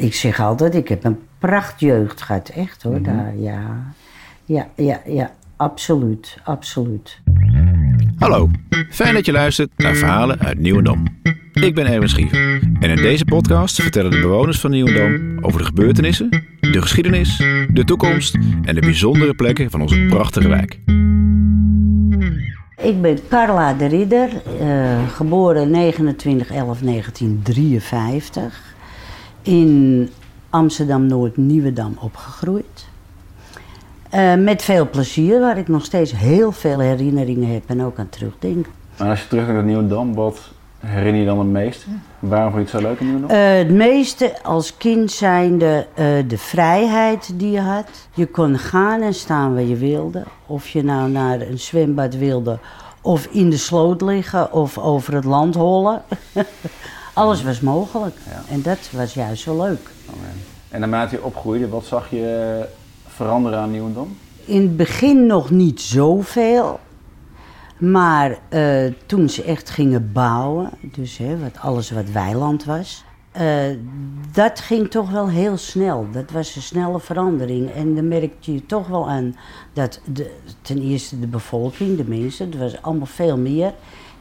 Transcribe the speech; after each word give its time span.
Ik 0.00 0.14
zeg 0.14 0.40
altijd, 0.40 0.74
ik 0.74 0.88
heb 0.88 1.04
een 1.04 1.18
prachtjeugd 1.38 2.22
gehad. 2.22 2.48
Echt 2.48 2.82
hoor, 2.82 3.02
daar, 3.02 3.36
ja. 3.38 3.92
Ja, 4.44 4.68
ja, 4.76 5.00
ja, 5.06 5.34
absoluut, 5.56 6.38
absoluut. 6.44 7.20
Hallo, 8.18 8.50
fijn 8.90 9.14
dat 9.14 9.26
je 9.26 9.32
luistert 9.32 9.70
naar 9.76 9.94
verhalen 9.94 10.38
uit 10.38 10.58
Nieuwendam. 10.58 11.04
Ik 11.52 11.74
ben 11.74 11.86
Erwin 11.86 12.08
Schiever 12.08 12.60
en 12.80 12.90
in 12.90 12.96
deze 12.96 13.24
podcast 13.24 13.82
vertellen 13.82 14.10
de 14.10 14.20
bewoners 14.20 14.60
van 14.60 14.70
Nieuwendam 14.70 15.44
over 15.44 15.58
de 15.58 15.66
gebeurtenissen, 15.66 16.28
de 16.60 16.82
geschiedenis, 16.82 17.36
de 17.68 17.84
toekomst 17.84 18.34
en 18.62 18.74
de 18.74 18.80
bijzondere 18.80 19.34
plekken 19.34 19.70
van 19.70 19.80
onze 19.80 20.06
prachtige 20.08 20.48
wijk. 20.48 20.78
Ik 22.82 23.02
ben 23.02 23.18
Carla 23.28 23.74
de 23.74 23.86
Ridder, 23.86 24.28
eh, 24.60 25.08
geboren 25.08 25.70
29-11-1953. 25.70 28.70
In 29.42 30.10
Amsterdam-Noord 30.50 31.36
Nieuwedam 31.36 31.96
opgegroeid. 32.00 32.88
Eh, 34.10 34.34
met 34.34 34.62
veel 34.62 34.90
plezier, 34.90 35.40
waar 35.40 35.58
ik 35.58 35.68
nog 35.68 35.84
steeds 35.84 36.12
heel 36.12 36.52
veel 36.52 36.78
herinneringen 36.78 37.52
heb 37.52 37.62
en 37.66 37.84
ook 37.84 37.98
aan 37.98 38.08
terugdenk. 38.08 38.66
Maar 38.98 39.08
als 39.08 39.20
je 39.20 39.28
teruggaat 39.28 39.54
naar 39.54 39.64
Nieuwendam, 39.64 40.14
wat 40.14 40.50
herinner 40.78 41.20
je 41.20 41.26
dan 41.26 41.38
het 41.38 41.48
meeste? 41.48 41.86
Waarom 42.18 42.52
vond 42.52 42.70
je 42.70 42.76
het 42.76 42.82
zo 42.82 42.88
leuk 42.88 43.00
in 43.00 43.06
Nieuwendam? 43.06 43.30
Eh, 43.30 43.56
het 43.56 43.70
meeste 43.70 44.42
als 44.42 44.76
kind 44.76 45.10
zijnde 45.10 45.86
uh, 45.90 46.06
de 46.28 46.38
vrijheid 46.38 47.32
die 47.34 47.50
je 47.50 47.60
had. 47.60 48.08
Je 48.14 48.26
kon 48.26 48.58
gaan 48.58 49.00
en 49.00 49.14
staan 49.14 49.54
waar 49.54 49.62
je 49.62 49.76
wilde. 49.76 50.24
Of 50.46 50.68
je 50.68 50.84
nou 50.84 51.10
naar 51.10 51.40
een 51.40 51.58
zwembad 51.58 52.16
wilde, 52.16 52.58
of 53.00 53.26
in 53.30 53.50
de 53.50 53.56
sloot 53.56 54.00
liggen, 54.00 54.52
of 54.52 54.78
over 54.78 55.14
het 55.14 55.24
land 55.24 55.54
hollen. 55.54 56.02
Alles 57.12 57.42
was 57.42 57.60
mogelijk. 57.60 58.16
En 58.48 58.62
dat 58.62 58.90
was 58.92 59.14
juist 59.14 59.42
zo 59.42 59.62
leuk. 59.62 59.90
En 60.68 60.80
naarmate 60.80 61.14
je 61.14 61.24
opgroeide, 61.24 61.68
wat 61.68 61.84
zag 61.84 62.10
je 62.10 62.64
veranderen 63.06 63.58
aan 63.58 63.70
Nieuwendam? 63.70 64.16
In 64.44 64.62
het 64.62 64.76
begin 64.76 65.26
nog 65.26 65.50
niet 65.50 65.80
zoveel. 65.80 66.80
Maar 67.78 68.38
uh, 68.50 68.92
toen 69.06 69.28
ze 69.28 69.42
echt 69.42 69.70
gingen 69.70 70.12
bouwen, 70.12 70.70
dus 70.80 71.16
hè, 71.16 71.38
wat, 71.38 71.58
alles 71.60 71.90
wat 71.90 72.10
weiland 72.10 72.64
was, 72.64 73.04
uh, 73.40 73.76
dat 74.32 74.60
ging 74.60 74.90
toch 74.90 75.10
wel 75.10 75.28
heel 75.28 75.56
snel. 75.56 76.06
Dat 76.12 76.30
was 76.30 76.56
een 76.56 76.62
snelle 76.62 77.00
verandering. 77.00 77.70
En 77.70 77.94
dan 77.94 78.08
merkte 78.08 78.52
je 78.52 78.66
toch 78.66 78.86
wel 78.86 79.08
aan 79.08 79.36
dat 79.72 80.00
de, 80.04 80.30
ten 80.62 80.82
eerste 80.82 81.20
de 81.20 81.26
bevolking, 81.26 81.96
de 81.96 82.04
mensen, 82.04 82.50
het 82.50 82.58
was 82.58 82.82
allemaal 82.82 83.06
veel 83.06 83.36
meer. 83.36 83.72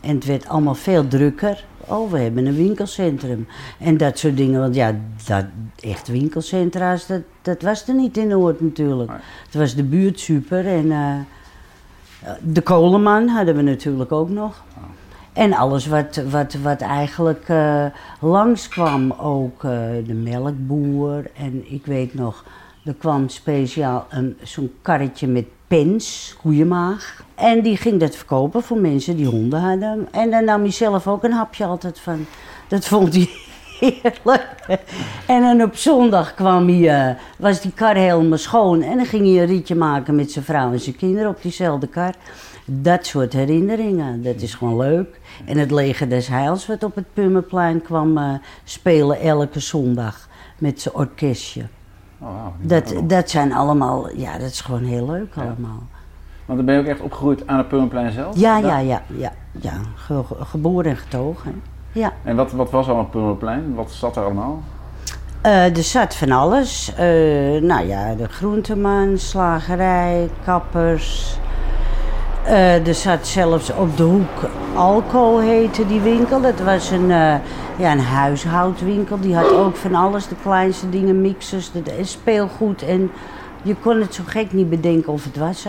En 0.02 0.16
het 0.16 0.26
werd 0.26 0.48
allemaal 0.48 0.76
veel 0.76 1.08
drukker. 1.08 1.66
Oh, 1.90 2.12
we 2.12 2.20
hebben 2.20 2.46
een 2.46 2.56
winkelcentrum. 2.56 3.48
En 3.78 3.98
dat 3.98 4.18
soort 4.18 4.38
dingen. 4.38 4.60
Want 4.60 4.76
ja, 4.76 4.96
dat, 5.26 5.46
echt 5.80 6.08
winkelcentra's, 6.08 7.08
dat, 7.08 7.22
dat 7.42 7.62
was 7.62 7.88
er 7.88 7.94
niet 7.94 8.18
in 8.18 8.28
Noord 8.28 8.62
natuurlijk. 8.62 9.12
Het 9.46 9.54
was 9.54 9.76
de 9.76 9.84
buurt 9.84 10.20
super. 10.20 10.68
En 10.68 10.86
uh, 10.86 11.16
de 12.42 12.62
kolenman 12.62 13.28
hadden 13.28 13.56
we 13.56 13.62
natuurlijk 13.62 14.12
ook 14.12 14.30
nog. 14.30 14.64
En 15.34 15.54
alles 15.54 15.88
wat, 15.88 16.22
wat, 16.30 16.54
wat 16.54 16.82
eigenlijk 16.82 17.48
uh, 17.50 17.86
langskwam. 18.20 19.12
Ook 19.12 19.64
uh, 19.64 19.72
de 20.06 20.14
melkboer. 20.14 21.30
En 21.38 21.72
ik 21.72 21.86
weet 21.86 22.14
nog, 22.14 22.46
er 22.86 22.94
kwam 22.94 23.30
speciaal 23.30 24.08
zo'n 24.42 24.72
karretje 24.82 25.28
met 25.28 25.46
pens, 25.70 26.36
koeienmaag. 26.42 27.24
En 27.36 27.62
die 27.62 27.78
ging 27.78 28.00
dat 28.00 28.16
verkopen 28.16 28.64
voor 28.64 28.78
mensen 28.78 29.16
die 29.16 29.26
honden 29.26 29.60
hadden. 29.60 30.08
En 30.12 30.32
dan 30.32 30.46
nam 30.46 30.62
hij 30.62 30.72
zelf 30.72 31.08
ook 31.08 31.24
een 31.24 31.32
hapje 31.32 31.66
altijd 31.66 32.00
van. 32.00 32.26
Dat 32.68 32.86
vond 32.86 33.14
hij 33.14 33.30
heerlijk. 33.80 34.80
En 35.26 35.42
dan 35.42 35.62
op 35.62 35.76
zondag 35.76 36.34
kwam 36.34 36.68
hij, 36.68 37.10
uh, 37.10 37.16
was 37.38 37.62
die 37.62 37.72
kar 37.72 37.96
helemaal 37.96 38.38
schoon. 38.38 38.82
En 38.82 38.98
dan 38.98 39.06
ging 39.06 39.26
hij 39.26 39.42
een 39.42 39.48
rietje 39.48 39.76
maken 39.76 40.16
met 40.16 40.32
zijn 40.32 40.46
vrouw 40.46 40.72
en 40.72 40.80
zijn 40.80 40.96
kinderen 40.96 41.30
op 41.30 41.42
diezelfde 41.42 41.88
kar. 41.88 42.14
Dat 42.66 43.06
soort 43.06 43.34
herinneringen, 43.34 44.24
dat 44.24 44.42
is 44.42 44.54
gewoon 44.54 44.78
leuk. 44.78 45.20
En 45.46 45.58
het 45.58 45.72
leger 45.72 46.10
des 46.10 46.28
Heils 46.28 46.68
wat 46.68 46.84
op 46.84 46.96
het 46.96 47.14
Pummerplein 47.14 47.82
kwam 47.82 48.18
uh, 48.18 48.34
spelen 48.64 49.20
elke 49.20 49.60
zondag 49.60 50.30
met 50.58 50.82
zijn 50.82 50.96
orkestje. 50.96 51.66
Oh, 52.20 52.28
wow, 52.28 52.54
dat, 52.62 52.94
dat 53.04 53.30
zijn 53.30 53.54
allemaal, 53.54 54.10
ja, 54.16 54.38
dat 54.38 54.50
is 54.50 54.62
gewoon 54.62 54.84
heel 54.84 55.06
leuk 55.06 55.38
allemaal. 55.38 55.84
Want 56.46 56.58
dan 56.58 56.66
ben 56.66 56.76
je 56.76 56.82
ook 56.82 56.88
echt 56.88 57.02
opgegroeid 57.02 57.48
aan 57.48 57.58
het 57.58 57.68
Pummerplein 57.68 58.12
zelf? 58.12 58.38
Ja, 58.38 58.58
ja, 58.58 58.78
ja, 58.78 59.02
ja, 59.08 59.32
ja. 59.52 59.74
Ge 59.96 60.24
geboren 60.40 60.92
en 60.92 60.98
getogen. 60.98 61.62
Ja. 61.92 62.14
En 62.24 62.36
wat, 62.36 62.52
wat 62.52 62.72
was 62.72 62.90
al 62.90 63.00
het? 63.12 63.76
Wat 63.76 63.92
zat 63.92 64.16
er 64.16 64.24
allemaal? 64.24 64.62
Uh, 65.46 65.78
er 65.78 65.84
zat 65.84 66.16
van 66.16 66.32
alles. 66.32 66.92
Uh, 66.92 66.98
nou 67.62 67.88
ja, 67.88 68.14
de 68.14 68.28
groenteman, 68.28 69.18
slagerij, 69.18 70.30
kappers. 70.44 71.38
Uh, 72.46 72.88
er 72.88 72.94
zat 72.94 73.28
zelfs 73.28 73.74
op 73.74 73.98
de 73.98 74.04
hoek 74.04 74.50
Alco 74.76 75.38
heette 75.38 75.88
die 75.88 76.00
winkel. 76.00 76.42
Dat 76.42 76.60
was 76.60 76.92
een, 76.92 77.10
uh, 77.10 77.36
ja, 77.78 77.92
een 77.92 78.00
huishoudwinkel. 78.00 79.20
Die 79.20 79.36
had 79.36 79.52
ook 79.52 79.76
van 79.76 79.96
alles, 79.96 80.28
de 80.28 80.36
kleinste 80.42 80.90
dingen, 80.90 81.22
mixers, 81.22 81.72
speelgoed. 82.02 82.82
En 82.82 83.12
je 83.62 83.76
kon 83.76 84.02
het 84.02 84.14
zo 84.14 84.24
gek 84.26 84.54
niet 84.54 84.70
bedenken 84.70 85.14
of 85.14 85.24
het 85.24 85.38
was. 85.38 85.66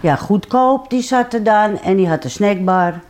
Ja, 0.00 0.16
goedkoop, 0.16 0.90
die 0.90 1.02
zat 1.02 1.34
er 1.34 1.42
dan. 1.42 1.78
En 1.80 1.96
die 1.96 2.08
had 2.08 2.24
een 2.24 2.30
snackbar. 2.30 3.00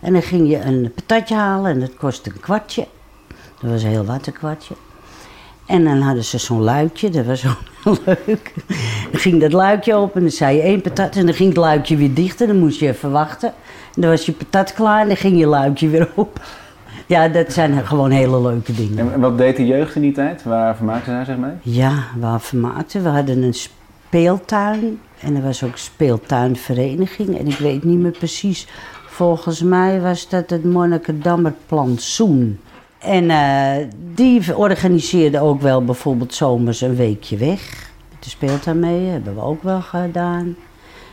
En 0.00 0.12
dan 0.12 0.22
ging 0.22 0.48
je 0.48 0.60
een 0.60 0.92
patatje 0.94 1.34
halen 1.34 1.70
en 1.70 1.80
dat 1.80 1.94
kostte 1.94 2.30
een 2.30 2.40
kwartje. 2.40 2.86
Dat 3.60 3.70
was 3.70 3.82
heel 3.82 4.04
wat, 4.04 4.26
een 4.26 4.32
kwartje. 4.32 4.74
En 5.66 5.84
dan 5.84 6.00
hadden 6.00 6.24
ze 6.24 6.38
zo'n 6.38 6.62
luikje, 6.62 7.10
dat 7.10 7.24
was 7.24 7.40
zo 7.40 7.48
leuk. 7.84 8.52
Dan 9.10 9.20
ging 9.20 9.40
dat 9.40 9.52
luikje 9.52 9.94
open 9.94 10.14
en 10.14 10.20
dan 10.20 10.30
zei 10.30 10.56
je 10.56 10.62
één 10.62 10.80
patat 10.80 11.16
en 11.16 11.26
dan 11.26 11.34
ging 11.34 11.48
het 11.48 11.58
luikje 11.58 11.96
weer 11.96 12.14
dicht 12.14 12.40
en 12.40 12.46
dan 12.46 12.58
moest 12.58 12.80
je 12.80 12.88
even 12.88 13.10
wachten. 13.10 13.48
En 13.94 14.00
dan 14.00 14.10
was 14.10 14.26
je 14.26 14.32
patat 14.32 14.72
klaar 14.72 15.00
en 15.00 15.06
dan 15.06 15.16
ging 15.16 15.38
je 15.38 15.46
luikje 15.46 15.88
weer 15.88 16.08
open. 16.16 16.42
Ja, 17.06 17.28
dat 17.28 17.52
zijn 17.52 17.86
gewoon 17.86 18.10
hele 18.10 18.40
leuke 18.40 18.74
dingen. 18.74 19.12
En 19.12 19.20
wat 19.20 19.38
deed 19.38 19.56
de 19.56 19.66
jeugd 19.66 19.94
in 19.94 20.02
die 20.02 20.12
tijd? 20.12 20.42
Waar 20.44 20.76
vermaakte 20.76 21.10
zij 21.10 21.24
zich 21.24 21.36
mee? 21.36 21.52
Ja, 21.62 22.04
waar 22.18 22.40
vermaakte? 22.40 23.00
We 23.00 23.08
hadden 23.08 23.42
een 23.42 23.54
speeltuin 23.54 25.00
en 25.20 25.36
er 25.36 25.42
was 25.42 25.64
ook 25.64 25.76
speeltuinvereniging. 25.76 27.38
En 27.38 27.46
ik 27.46 27.58
weet 27.58 27.84
niet 27.84 27.98
meer 27.98 28.10
precies, 28.10 28.66
volgens 29.06 29.62
mij 29.62 30.00
was 30.00 30.28
dat 30.28 30.50
het 30.50 30.64
Monnikendammer 30.64 31.54
Plantsoen. 31.66 32.58
En 33.02 33.24
uh, 33.24 33.86
die 34.14 34.56
organiseerde 34.56 35.40
ook 35.40 35.60
wel 35.60 35.84
bijvoorbeeld 35.84 36.34
zomers 36.34 36.80
een 36.80 36.96
weekje 36.96 37.36
weg. 37.36 37.90
De 38.18 38.28
speeltuin 38.28 38.80
mee, 38.80 39.06
hebben 39.06 39.34
we 39.34 39.40
ook 39.40 39.62
wel 39.62 39.80
gedaan. 39.80 40.56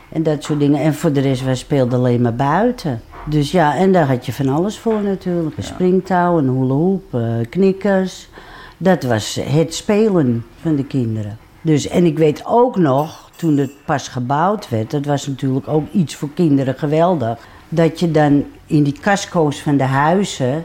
En 0.08 0.22
dat 0.22 0.44
soort 0.44 0.58
dingen. 0.58 0.80
En 0.80 0.94
voor 0.94 1.12
de 1.12 1.20
rest, 1.20 1.44
wij 1.44 1.54
speelden 1.54 1.98
alleen 1.98 2.22
maar 2.22 2.34
buiten. 2.34 3.00
Dus 3.26 3.50
ja, 3.50 3.76
en 3.76 3.92
daar 3.92 4.06
had 4.06 4.26
je 4.26 4.32
van 4.32 4.48
alles 4.48 4.78
voor 4.78 5.02
natuurlijk. 5.02 5.56
Een 5.56 5.62
ja. 5.62 5.68
springtouw, 5.68 6.38
een 6.38 6.48
hula 6.48 6.74
hoop, 6.74 7.14
uh, 7.14 7.34
knikkers. 7.48 8.28
Dat 8.76 9.02
was 9.02 9.40
het 9.42 9.74
spelen 9.74 10.44
van 10.60 10.76
de 10.76 10.84
kinderen. 10.84 11.38
Dus, 11.60 11.88
en 11.88 12.04
ik 12.04 12.18
weet 12.18 12.42
ook 12.46 12.76
nog, 12.76 13.30
toen 13.36 13.56
het 13.56 13.72
pas 13.84 14.08
gebouwd 14.08 14.68
werd, 14.68 14.90
dat 14.90 15.04
was 15.04 15.26
natuurlijk 15.26 15.68
ook 15.68 15.92
iets 15.92 16.14
voor 16.14 16.30
kinderen 16.34 16.74
geweldig. 16.74 17.38
Dat 17.68 18.00
je 18.00 18.10
dan 18.10 18.44
in 18.66 18.82
die 18.82 18.98
casco's 19.00 19.62
van 19.62 19.76
de 19.76 19.84
huizen, 19.84 20.64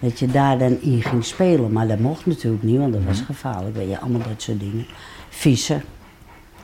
dat 0.00 0.18
je 0.18 0.26
daar 0.26 0.58
dan 0.58 0.80
in 0.80 1.02
ging 1.02 1.24
spelen. 1.24 1.72
Maar 1.72 1.86
dat 1.86 1.98
mocht 1.98 2.26
natuurlijk 2.26 2.62
niet, 2.62 2.78
want 2.78 2.92
dat 2.92 3.04
was 3.06 3.20
gevaarlijk. 3.20 3.76
Weet 3.76 3.88
je, 3.88 3.98
allemaal 3.98 4.28
dat 4.28 4.42
soort 4.42 4.60
dingen. 4.60 4.86
Vissen, 5.28 5.82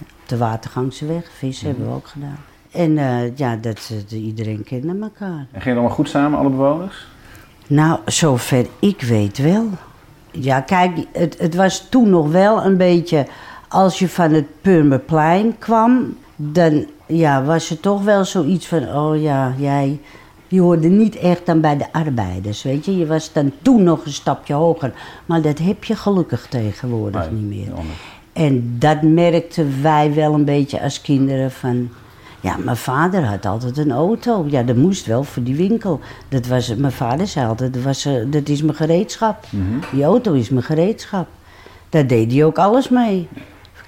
op 0.00 0.06
de 0.27 0.37
Watergangseweg, 0.37 1.31
vissen 1.39 1.67
hebben 1.67 1.87
we 1.87 1.93
ook 1.93 2.06
gedaan. 2.06 2.39
En 2.71 2.91
uh, 2.91 3.37
ja, 3.37 3.56
dat, 3.56 3.91
uh, 4.12 4.25
iedereen 4.25 4.65
kende 4.65 4.97
elkaar. 5.03 5.39
En 5.39 5.47
ging 5.50 5.65
het 5.65 5.75
allemaal 5.75 5.91
goed 5.91 6.09
samen, 6.09 6.39
alle 6.39 6.50
bewoners? 6.50 7.06
Nou, 7.67 7.99
zover 8.06 8.67
ik 8.78 9.00
weet 9.00 9.39
wel. 9.39 9.69
Ja, 10.31 10.61
kijk, 10.61 11.06
het, 11.12 11.39
het 11.39 11.55
was 11.55 11.89
toen 11.89 12.11
nog 12.11 12.31
wel 12.31 12.65
een 12.65 12.76
beetje... 12.76 13.26
Als 13.69 13.99
je 13.99 14.09
van 14.09 14.32
het 14.32 14.47
Purmerplein 14.61 15.59
kwam, 15.59 16.17
dan 16.37 16.87
ja, 17.06 17.44
was 17.44 17.70
er 17.70 17.81
toch 17.81 18.03
wel 18.03 18.25
zoiets 18.25 18.67
van... 18.67 18.94
Oh 18.94 19.23
ja, 19.23 19.55
jij... 19.59 20.00
Je 20.49 20.61
hoorde 20.61 20.88
niet 20.88 21.17
echt 21.17 21.46
dan 21.46 21.61
bij 21.61 21.76
de 21.76 21.93
arbeiders, 21.93 22.62
weet 22.62 22.85
je. 22.85 22.96
Je 22.96 23.06
was 23.06 23.32
dan 23.32 23.52
toen 23.62 23.82
nog 23.82 24.05
een 24.05 24.12
stapje 24.12 24.55
hoger. 24.55 24.93
Maar 25.26 25.43
dat 25.43 25.58
heb 25.58 25.85
je 25.85 25.96
gelukkig 25.96 26.46
tegenwoordig 26.46 27.31
nee, 27.31 27.41
niet 27.41 27.67
meer. 27.67 27.85
En 28.32 28.76
dat 28.79 29.02
merkten 29.02 29.82
wij 29.82 30.14
wel 30.14 30.35
een 30.35 30.44
beetje 30.44 30.81
als 30.81 31.00
kinderen 31.00 31.50
van... 31.50 31.88
Ja, 32.41 32.56
mijn 32.56 32.76
vader 32.76 33.25
had 33.25 33.46
altijd 33.46 33.79
een 33.79 33.93
auto. 33.93 34.44
Ja, 34.49 34.62
dat 34.62 34.76
moest 34.76 35.06
wel 35.06 35.25
voor 35.25 35.43
die 35.43 35.55
winkel. 35.55 36.00
Dat 36.29 36.47
was, 36.47 36.75
mijn 36.75 36.93
vader 36.93 37.26
zei 37.26 37.47
altijd, 37.47 37.75
dat, 37.75 37.82
was, 37.82 38.08
dat 38.26 38.49
is 38.49 38.62
mijn 38.62 38.76
gereedschap. 38.76 39.47
Mm 39.50 39.67
-hmm. 39.69 39.81
Die 39.93 40.05
auto 40.05 40.32
is 40.32 40.49
mijn 40.49 40.64
gereedschap. 40.64 41.29
Daar 41.88 42.06
deed 42.06 42.32
hij 42.32 42.44
ook 42.44 42.58
alles 42.58 42.88
mee. 42.88 43.29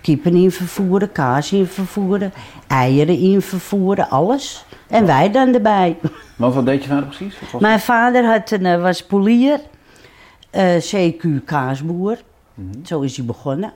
Kippen 0.06 0.34
in 0.34 0.50
vervoeren, 0.50 1.12
kaas 1.12 1.52
in 1.52 1.66
vervoeren, 1.66 2.32
eieren 2.66 3.18
in 3.18 3.42
vervoeren, 3.42 4.10
alles. 4.10 4.64
En 4.88 5.06
wij 5.06 5.30
dan 5.30 5.54
erbij. 5.54 5.96
Want 6.36 6.54
wat 6.54 6.66
deed 6.66 6.82
je 6.82 6.88
vader 6.88 7.04
precies? 7.04 7.36
Mijn 7.58 7.80
vader 7.80 8.24
had 8.24 8.50
een, 8.50 8.80
was 8.80 9.06
polier, 9.06 9.60
uh, 10.52 10.76
CQ 10.76 11.44
kaasboer. 11.44 12.18
Zo 12.84 13.00
is 13.00 13.16
hij 13.16 13.26
begonnen. 13.26 13.72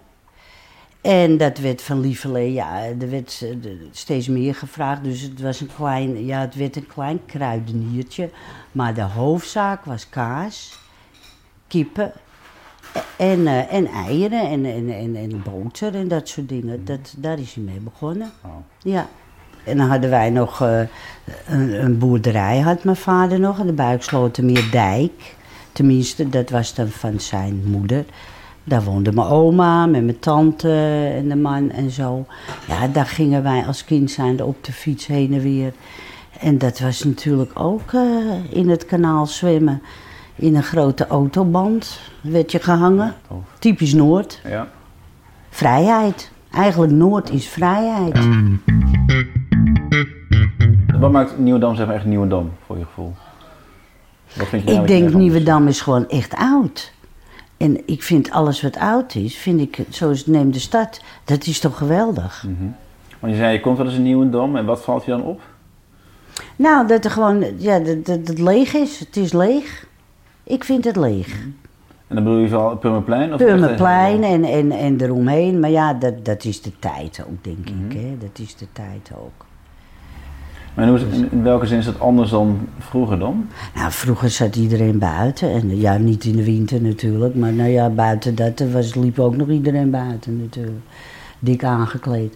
En 1.01 1.37
dat 1.37 1.59
werd 1.59 1.83
van 1.83 2.01
lieverlee, 2.01 2.53
ja, 2.53 2.83
er 2.83 3.11
werd 3.11 3.41
eh, 3.43 3.71
steeds 3.93 4.29
meer 4.29 4.55
gevraagd. 4.55 5.05
Dus 5.05 5.21
het 5.21 5.41
was 5.41 5.61
een 5.61 5.71
klein, 5.77 6.27
ja, 6.27 6.41
het 6.41 6.55
werd 6.55 6.77
een 6.77 6.87
klein 6.87 7.21
kruideniertje. 7.27 8.31
Maar 8.73 8.95
de 8.95 9.03
hoofdzaak 9.03 9.85
was 9.85 10.09
kaas, 10.09 10.79
kippen 11.69 12.13
en, 13.17 13.47
eh, 13.47 13.73
en 13.73 13.87
eieren 13.87 14.49
en, 14.49 14.65
en, 14.65 14.91
en, 14.91 15.17
en 15.17 15.43
boter 15.43 15.95
en 15.95 16.09
dat 16.09 16.29
soort 16.29 16.49
dingen. 16.49 16.85
Dat, 16.85 17.15
daar 17.17 17.39
is 17.39 17.55
hij 17.55 17.65
mee 17.65 17.81
begonnen. 17.81 18.31
Oh. 18.45 18.51
Ja. 18.83 19.09
En 19.65 19.77
dan 19.77 19.89
hadden 19.89 20.11
wij 20.11 20.31
nog 20.31 20.61
eh, 20.63 20.81
een, 21.47 21.85
een 21.85 21.99
boerderij, 21.99 22.59
had 22.59 22.85
mijn 22.85 22.97
vader 22.97 23.41
nog, 23.41 23.61
aan 23.61 23.67
de 23.67 23.73
Buikslotermeerdijk. 23.73 25.37
Tenminste, 25.73 26.29
dat 26.29 26.51
was 26.51 26.75
dan 26.75 26.89
van 26.89 27.21
zijn 27.21 27.63
moeder. 27.67 28.05
Daar 28.65 28.83
woonde 28.83 29.13
mijn 29.13 29.29
oma 29.29 29.87
met 29.87 30.05
mijn 30.05 30.19
tante 30.19 30.73
en 31.17 31.29
de 31.29 31.37
man 31.37 31.71
en 31.71 31.91
zo. 31.91 32.27
Ja, 32.69 32.89
daar 32.89 33.07
gingen 33.07 33.43
wij 33.43 33.65
als 33.67 33.85
kind 33.85 34.11
zijnde 34.11 34.45
op 34.45 34.65
de 34.65 34.73
fiets 34.73 35.07
heen 35.07 35.33
en 35.33 35.41
weer. 35.41 35.73
En 36.41 36.59
dat 36.59 36.79
was 36.79 37.05
natuurlijk 37.05 37.51
ook 37.55 37.93
eh, 37.93 38.01
in 38.51 38.69
het 38.69 38.87
kanaal 38.87 39.27
zwemmen. 39.27 39.83
In 40.35 40.57
een 40.57 40.63
grote 40.63 41.07
autoband 41.07 42.01
werd 42.21 42.53
je 42.53 42.59
gehangen. 42.59 43.15
Typisch 43.59 43.95
Noord. 43.95 44.41
Ja. 44.45 44.69
Vrijheid. 45.51 46.31
Eigenlijk 46.51 46.93
Noord 46.93 47.31
is 47.31 47.49
vrijheid. 47.49 48.29
Wat 50.99 51.13
maakt 51.13 51.39
Nieuwedam 51.39 51.77
zeg 51.77 51.87
maar 51.87 51.95
echt 51.95 52.05
Nieuwedam 52.05 52.53
voor 52.67 52.79
je 52.79 52.85
gevoel? 52.85 53.15
Wat 54.37 54.47
vind 54.47 54.63
je 54.63 54.69
nou 54.71 54.81
Ik 54.81 54.89
denk 54.89 55.13
Nieuwedam 55.13 55.67
is 55.69 55.81
gewoon 55.81 56.09
echt 56.09 56.35
oud. 56.35 56.93
En 57.57 57.83
ik 57.87 58.03
vind 58.03 58.31
alles 58.31 58.63
wat 58.63 58.77
oud 58.77 59.15
is, 59.15 59.37
vind 59.37 59.61
ik, 59.61 59.85
zoals 59.89 60.27
Neem 60.27 60.51
de 60.51 60.59
Stad, 60.59 61.01
dat 61.25 61.47
is 61.47 61.61
toch 61.61 61.77
geweldig. 61.77 62.47
Want 63.19 63.33
je 63.33 63.39
zei, 63.39 63.53
je 63.53 63.61
komt 63.61 63.77
wel 63.77 63.87
eens 63.87 63.95
in 63.95 64.03
Nieuwedam 64.03 64.57
en 64.57 64.65
wat 64.65 64.83
valt 64.83 65.05
je 65.05 65.11
dan 65.11 65.23
op? 65.23 65.41
Nou, 66.57 66.87
dat 66.87 67.05
er 67.05 67.11
gewoon, 67.11 67.45
ja, 67.57 67.79
dat, 67.79 68.27
dat 68.27 68.39
leeg 68.39 68.75
is. 68.75 68.99
Het 68.99 69.17
is 69.17 69.33
leeg. 69.33 69.87
Ik 70.51 70.65
vind 70.65 70.85
het 70.85 70.97
leeg. 70.97 71.33
En 72.07 72.15
dan 72.17 72.25
bedoel 72.25 72.39
je 72.39 72.49
vooral 72.49 72.77
Purmerplein? 72.77 73.33
Of 73.33 73.39
Purmerplein 73.39 74.23
echt- 74.23 74.33
en, 74.33 74.45
en, 74.45 74.73
en 74.73 75.01
eromheen. 75.01 75.61
Maar 75.61 75.71
ja, 75.71 75.95
dat, 75.95 76.25
dat 76.25 76.45
is 76.45 76.63
de 76.63 76.73
tijd 76.79 77.25
ook, 77.29 77.45
denk 77.45 77.59
Mhm. 77.71 77.85
ik. 77.91 77.93
Hè? 77.93 78.17
Dat 78.21 78.39
is 78.39 78.55
de 78.57 78.67
tijd 78.73 79.11
ook. 79.19 79.47
Maar 80.75 80.85
in, 80.85 80.91
hoe 80.91 81.01
is- 81.01 81.19
in- 81.31 81.43
welke 81.43 81.67
zin 81.67 81.79
is 81.79 81.85
dat 81.85 82.01
anders 82.01 82.31
dan 82.31 82.59
vroeger 82.79 83.19
dan? 83.19 83.47
Nou, 83.75 83.91
vroeger 83.93 84.31
zat 84.31 84.57
iedereen 84.57 84.99
buiten. 84.99 85.51
En 85.53 85.77
ja, 85.81 85.97
niet 85.97 86.25
in 86.25 86.37
de 86.37 86.45
winter 86.45 86.83
natuurlijk. 86.83 87.35
Maar 87.35 87.53
nou 87.53 87.69
ja, 87.71 87.89
buiten 87.89 88.35
dat 88.35 88.61
was, 88.73 88.95
liep 88.95 89.19
ook 89.19 89.37
nog 89.37 89.49
iedereen 89.49 89.91
buiten 89.91 90.41
natuurlijk. 90.41 90.81
Dik 91.43 91.65
aangekleed. 91.65 92.35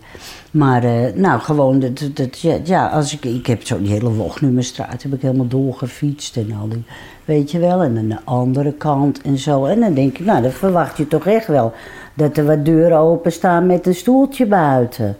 Maar 0.50 0.84
eh, 0.84 1.14
nou, 1.14 1.40
gewoon, 1.40 1.80
dat, 1.80 2.10
dat, 2.14 2.40
ja, 2.40 2.58
ja, 2.64 2.86
als 2.86 3.14
ik, 3.14 3.24
ik 3.24 3.46
heb 3.46 3.66
zo 3.66 3.78
die 3.78 3.92
hele 3.92 4.10
Wognummerstraat 4.10 5.02
heb 5.02 5.12
ik 5.12 5.20
helemaal 5.20 5.48
doorgefietst 5.48 6.36
en 6.36 6.52
al 6.60 6.68
die, 6.68 6.84
weet 7.24 7.50
je 7.50 7.58
wel. 7.58 7.82
En 7.82 7.98
aan 7.98 8.08
de 8.08 8.18
andere 8.24 8.72
kant 8.72 9.22
en 9.22 9.38
zo. 9.38 9.64
En 9.64 9.80
dan 9.80 9.94
denk 9.94 10.18
ik, 10.18 10.26
nou, 10.26 10.42
dan 10.42 10.50
verwacht 10.50 10.96
je 10.96 11.08
toch 11.08 11.26
echt 11.26 11.46
wel 11.46 11.72
dat 12.14 12.36
er 12.36 12.44
wat 12.44 12.64
deuren 12.64 12.98
openstaan 12.98 13.66
met 13.66 13.86
een 13.86 13.94
stoeltje 13.94 14.46
buiten. 14.46 15.16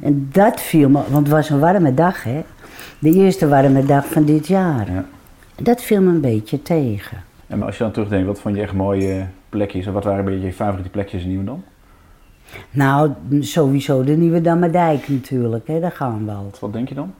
En 0.00 0.28
dat 0.32 0.60
viel 0.60 0.88
me, 0.88 1.00
want 1.10 1.26
het 1.26 1.28
was 1.28 1.50
een 1.50 1.58
warme 1.58 1.94
dag, 1.94 2.22
hè. 2.22 2.42
De 2.98 3.12
eerste 3.12 3.48
warme 3.48 3.84
dag 3.84 4.06
van 4.06 4.24
dit 4.24 4.46
jaar. 4.46 4.92
Ja. 4.92 5.04
Dat 5.62 5.82
viel 5.82 6.02
me 6.02 6.10
een 6.10 6.20
beetje 6.20 6.62
tegen. 6.62 7.22
En 7.46 7.62
als 7.62 7.76
je 7.76 7.82
dan 7.82 7.92
terugdenkt, 7.92 8.26
wat 8.26 8.40
vond 8.40 8.56
je 8.56 8.62
echt 8.62 8.72
mooie 8.72 9.26
plekjes? 9.48 9.86
En 9.86 9.92
wat 9.92 10.04
waren 10.04 10.18
een 10.18 10.24
beetje 10.24 10.46
je 10.46 10.52
favoriete 10.52 10.90
plekjes 10.90 11.22
in 11.22 11.28
Nieuwedam? 11.28 11.64
Nou, 12.70 13.12
sowieso 13.40 14.04
de 14.04 14.16
Nieuwe 14.16 14.40
Dammerdijk 14.40 15.08
natuurlijk, 15.08 15.66
hè, 15.66 15.80
daar 15.80 15.92
gaan 15.92 16.24
we 16.24 16.32
al. 16.32 16.50
Wat 16.60 16.72
denk 16.72 16.88
je 16.88 16.94
dan? 16.94 17.14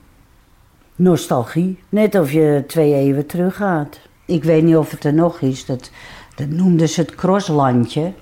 Nostalgie, 0.96 1.78
net 1.88 2.14
of 2.14 2.32
je 2.32 2.64
twee 2.66 2.94
eeuwen 2.94 3.26
teruggaat. 3.26 4.00
Ik 4.24 4.44
weet 4.44 4.62
niet 4.62 4.76
of 4.76 4.90
het 4.90 5.04
er 5.04 5.14
nog 5.14 5.40
is, 5.40 5.66
dat, 5.66 5.90
dat 6.34 6.48
noemden 6.48 6.88
ze 6.88 7.00
het 7.00 7.14
crosslandje. 7.14 8.12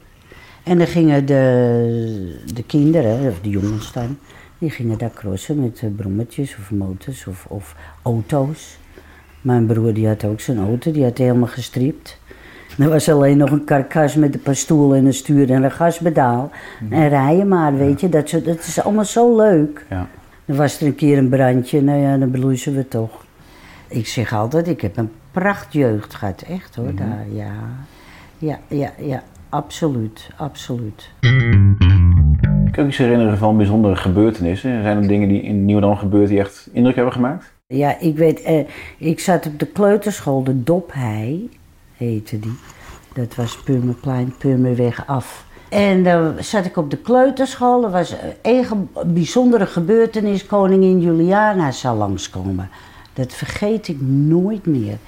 En 0.63 0.79
dan 0.79 0.87
gingen 0.87 1.27
de, 1.27 2.45
de 2.55 2.63
kinderen, 2.63 3.29
of 3.29 3.41
de 3.41 3.49
jongens 3.49 3.93
dan, 3.93 4.19
die 4.59 4.71
gingen 4.71 4.99
daar 4.99 5.11
crossen 5.15 5.61
met 5.61 5.81
eh, 5.83 5.91
brommetjes 5.97 6.57
of 6.57 6.71
motors 6.71 7.27
of, 7.27 7.47
of 7.49 7.77
auto's. 8.03 8.79
Mijn 9.41 9.67
broer 9.67 9.95
die 9.95 10.07
had 10.07 10.25
ook 10.25 10.41
zijn 10.41 10.59
auto, 10.59 10.93
die 10.93 11.05
had 11.05 11.19
helemaal 11.19 11.49
gestript. 11.49 12.19
Er 12.79 12.89
was 12.89 13.09
alleen 13.09 13.37
nog 13.37 13.51
een 13.51 13.65
karkas 13.65 14.15
met 14.15 14.35
een 14.35 14.43
paar 14.43 14.57
stoelen 14.57 14.99
en 14.99 15.07
een 15.07 15.15
stuur 15.15 15.51
en 15.51 15.63
een 15.63 15.71
gaspedaal. 15.71 16.51
En 16.91 17.09
rijden 17.09 17.49
maar, 17.49 17.77
weet 17.77 18.01
je, 18.01 18.09
dat, 18.09 18.31
dat 18.31 18.59
is 18.59 18.81
allemaal 18.81 19.05
zo 19.05 19.37
leuk. 19.37 19.87
Ja. 19.91 20.07
Dan 20.45 20.57
was 20.57 20.81
er 20.81 20.87
een 20.87 20.95
keer 20.95 21.19
een 21.19 21.29
brandje, 21.29 21.83
nou 21.83 22.01
ja, 22.01 22.17
dan 22.17 22.31
beloezen 22.31 22.75
we 22.75 22.89
toch. 22.89 23.25
Ik 23.89 24.07
zeg 24.07 24.33
altijd, 24.33 24.69
ik 24.69 24.81
heb 24.81 24.97
een 24.97 25.11
prachtjeugd 25.31 26.15
gehad, 26.15 26.43
echt 26.49 26.75
hoor, 26.75 26.95
daar, 26.95 27.27
ja. 27.33 27.53
Ja, 28.39 28.59
ja, 28.69 28.93
ja, 28.99 29.23
absoluut, 29.49 30.31
absoluut. 30.37 31.11
Kun 32.71 32.83
je 32.83 32.87
iets 32.87 32.97
herinneren 32.97 33.39
van 33.39 33.57
bijzondere 33.57 33.97
gebeurtenissen? 33.97 34.83
Zijn 34.83 34.97
er 34.97 35.09
dingen 35.09 35.29
die 35.29 35.43
in 35.43 35.65
Nieuwedam 35.65 35.97
gebeurd 35.97 36.29
die 36.29 36.39
echt 36.39 36.69
indruk 36.73 36.95
hebben 36.95 37.13
gemaakt? 37.13 37.53
Ja, 37.67 38.01
ik 38.01 38.17
weet, 38.17 38.43
eh, 38.43 38.67
ik 38.99 39.21
zat 39.21 39.47
op 39.47 39.59
de 39.59 39.67
kleuterschool, 39.67 40.43
de 40.43 40.63
Dophei 40.63 41.51
heette 41.97 42.41
die. 42.41 42.59
Dat 43.15 43.35
was 43.35 43.57
Purmerplein, 43.57 44.35
Purmerweg 44.39 45.07
af. 45.07 45.45
En 45.69 46.03
dan 46.05 46.35
zat 46.41 46.65
ik 46.65 46.77
op 46.77 46.91
de 46.91 46.97
kleuterschool. 46.97 47.85
Er 47.85 47.91
was 47.91 48.15
ge- 48.43 48.77
bijzondere 49.07 49.67
gebeurtenis. 49.67 50.47
Koningin 50.47 51.01
Juliana 51.01 51.71
zou 51.71 51.99
langskomen. 51.99 52.71
Dat 53.13 53.33
vergeet 53.33 53.89
ik 53.89 54.01
nooit 54.01 54.67
meer. 54.67 54.99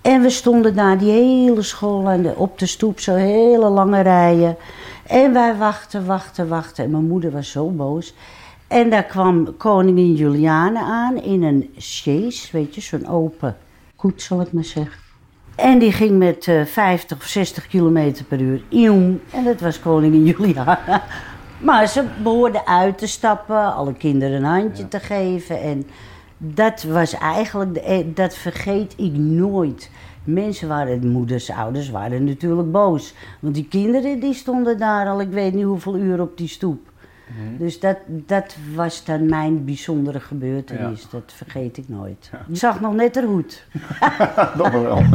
En 0.00 0.22
we 0.22 0.30
stonden 0.30 0.74
daar, 0.74 0.98
die 0.98 1.10
hele 1.10 1.62
school 1.62 2.22
de, 2.22 2.32
op 2.36 2.58
de 2.58 2.66
stoep, 2.66 3.00
zo 3.00 3.14
hele 3.14 3.68
lange 3.68 4.00
rijen. 4.00 4.56
En 5.06 5.32
wij 5.32 5.56
wachten, 5.56 6.06
wachten, 6.06 6.48
wachten. 6.48 6.84
En 6.84 6.90
mijn 6.90 7.06
moeder 7.06 7.30
was 7.30 7.50
zo 7.50 7.68
boos. 7.68 8.14
En 8.68 8.90
daar 8.90 9.04
kwam 9.04 9.56
koningin 9.56 10.14
Juliana 10.14 10.80
aan 10.80 11.16
in 11.22 11.42
een 11.42 11.70
sjees, 11.78 12.50
weet 12.50 12.74
je, 12.74 12.80
zo'n 12.80 13.08
open 13.08 13.56
koets 13.96 14.24
zal 14.24 14.40
ik 14.40 14.52
maar 14.52 14.64
zeggen. 14.64 15.09
En 15.60 15.78
die 15.78 15.92
ging 15.92 16.18
met 16.18 16.48
eh 16.48 16.64
50 16.64 17.18
of 17.18 17.24
60 17.24 17.66
kilometer 17.66 18.24
per 18.24 18.40
uur. 18.40 18.62
Ieuw. 18.68 19.18
En 19.30 19.44
dat 19.44 19.60
was 19.60 19.80
koningin 19.80 20.24
Juliana. 20.24 20.80
Maar 21.60 21.86
ze 21.86 22.04
behoorde 22.22 22.66
uit 22.66 22.98
te 22.98 23.06
stappen, 23.06 23.74
alle 23.74 23.92
kinderen 23.92 24.36
een 24.36 24.44
handje 24.44 24.88
te 24.88 25.00
geven. 25.00 25.60
En 25.60 25.86
dat 26.38 26.82
was 26.82 27.12
eigenlijk, 27.12 27.74
de, 27.74 27.80
eh, 27.80 28.06
dat 28.14 28.34
vergeet 28.34 28.94
ik 28.96 29.12
nooit. 29.16 29.90
Mensen 30.24 30.68
waren, 30.68 31.08
moeders, 31.08 31.50
ouders 31.50 31.90
waren 31.90 32.24
natuurlijk 32.24 32.72
boos. 32.72 33.14
Want 33.40 33.54
die 33.54 33.66
kinderen 33.68 34.20
die 34.20 34.34
stonden 34.34 34.78
daar 34.78 35.08
al, 35.08 35.20
ik 35.20 35.30
weet 35.30 35.54
niet 35.54 35.64
hoeveel 35.64 35.96
uur 35.96 36.20
op 36.20 36.36
die 36.36 36.48
stoep. 36.48 36.89
Dus 37.58 37.80
dat, 37.80 37.96
dat 38.06 38.56
was 38.74 39.04
dan 39.04 39.28
mijn 39.28 39.64
bijzondere 39.64 40.20
gebeurtenis. 40.20 41.06
Dat 41.10 41.22
vergeet 41.26 41.76
ik 41.76 41.88
nooit. 41.88 42.30
Je 42.48 42.56
zag 42.56 42.80
nog 42.80 42.94
net 42.94 43.14
haar 43.14 43.24
hoed. 43.24 43.64
Dat 44.56 44.70
wel. 44.70 45.02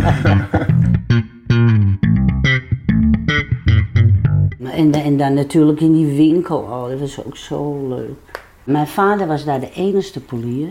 En, 4.76 4.92
en 4.92 5.18
dan 5.18 5.34
natuurlijk 5.34 5.80
in 5.80 5.94
die 5.94 6.16
winkel, 6.16 6.58
oh, 6.58 6.90
dat 6.90 7.00
was 7.00 7.26
ook 7.26 7.38
zo 7.38 7.88
leuk. 7.88 8.44
Mijn 8.64 8.88
vader 8.88 9.28
was 9.28 9.46
daar 9.46 9.60
de 9.60 9.72
enige 9.72 10.20
polier. 10.20 10.68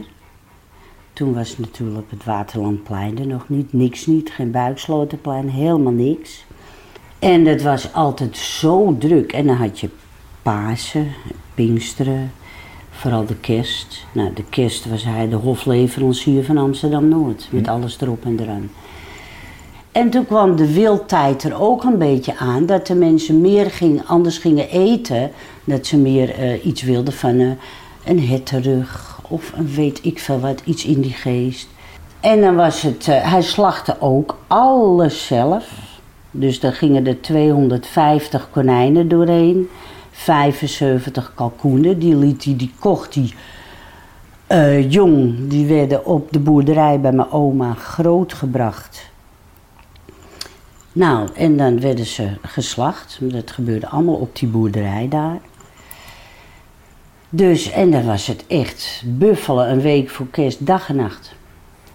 Toen 1.12 1.34
was 1.34 1.58
natuurlijk 1.58 2.10
het 2.10 2.24
Waterlandplein 2.24 3.18
er 3.18 3.26
nog 3.26 3.48
niet, 3.48 3.72
niks 3.72 4.06
niet, 4.06 4.30
geen 4.30 4.50
Buiksloterplein, 4.50 5.48
helemaal 5.48 5.92
niks. 5.92 6.44
En 7.18 7.44
het 7.44 7.62
was 7.62 7.92
altijd 7.92 8.36
zo 8.36 8.96
druk. 8.98 9.32
En 9.32 9.46
dan 9.46 9.56
had 9.56 9.80
je 9.80 9.88
Pasen, 10.44 11.08
Pinksteren, 11.54 12.32
vooral 12.90 13.26
de 13.26 13.36
kerst. 13.36 14.06
Nou, 14.12 14.32
de 14.34 14.44
kerst 14.50 14.88
was 14.88 15.04
hij 15.04 15.28
de 15.28 15.36
hofleverancier 15.36 16.44
van 16.44 16.58
Amsterdam-Noord, 16.58 17.48
met 17.50 17.68
alles 17.68 18.00
erop 18.00 18.24
en 18.24 18.40
eraan. 18.40 18.70
En 19.92 20.10
toen 20.10 20.26
kwam 20.26 20.56
de 20.56 20.72
wildtijd 20.72 21.42
er 21.42 21.60
ook 21.60 21.84
een 21.84 21.98
beetje 21.98 22.36
aan, 22.36 22.66
dat 22.66 22.86
de 22.86 22.94
mensen 22.94 23.40
meer 23.40 23.70
gingen, 23.70 24.06
anders 24.06 24.38
gingen 24.38 24.68
eten. 24.68 25.30
Dat 25.64 25.86
ze 25.86 25.96
meer 25.96 26.30
eh, 26.30 26.66
iets 26.66 26.82
wilden 26.82 27.12
van 27.12 27.38
eh, 27.38 27.48
een 28.04 28.28
hetterug 28.28 29.20
of 29.28 29.52
een 29.56 29.74
weet 29.74 30.00
ik 30.02 30.18
veel 30.18 30.40
wat, 30.40 30.62
iets 30.64 30.84
in 30.84 31.00
die 31.00 31.12
geest. 31.12 31.68
En 32.20 32.40
dan 32.40 32.56
was 32.56 32.82
het, 32.82 33.08
eh, 33.08 33.30
hij 33.30 33.42
slachtte 33.42 33.96
ook 34.00 34.38
alles 34.46 35.26
zelf. 35.26 35.68
Dus 36.30 36.60
daar 36.60 36.72
gingen 36.72 37.06
er 37.06 37.20
250 37.20 38.48
konijnen 38.50 39.08
doorheen, 39.08 39.68
75 40.14 41.32
kalkoenen. 41.34 41.98
Die, 41.98 42.16
liet 42.16 42.58
die 42.58 42.72
kocht 42.78 43.14
hij 43.14 43.32
eh, 44.46 44.90
jong, 44.90 45.48
die 45.48 45.66
werden 45.66 46.06
op 46.06 46.32
de 46.32 46.38
boerderij 46.38 47.00
bij 47.00 47.12
mijn 47.12 47.30
oma 47.30 47.74
grootgebracht. 47.74 49.10
Nou, 50.92 51.28
en 51.34 51.56
dan 51.56 51.80
werden 51.80 52.06
ze 52.06 52.28
geslacht. 52.42 53.18
Dat 53.20 53.50
gebeurde 53.50 53.88
allemaal 53.88 54.14
op 54.14 54.36
die 54.36 54.48
boerderij 54.48 55.08
daar. 55.08 55.38
Dus, 57.28 57.70
en 57.70 57.90
dan 57.90 58.04
was 58.04 58.26
het 58.26 58.44
echt 58.46 59.02
buffelen 59.06 59.70
een 59.70 59.80
week 59.80 60.10
voor 60.10 60.26
kerst, 60.30 60.66
dag 60.66 60.88
en 60.88 60.96
nacht. 60.96 61.34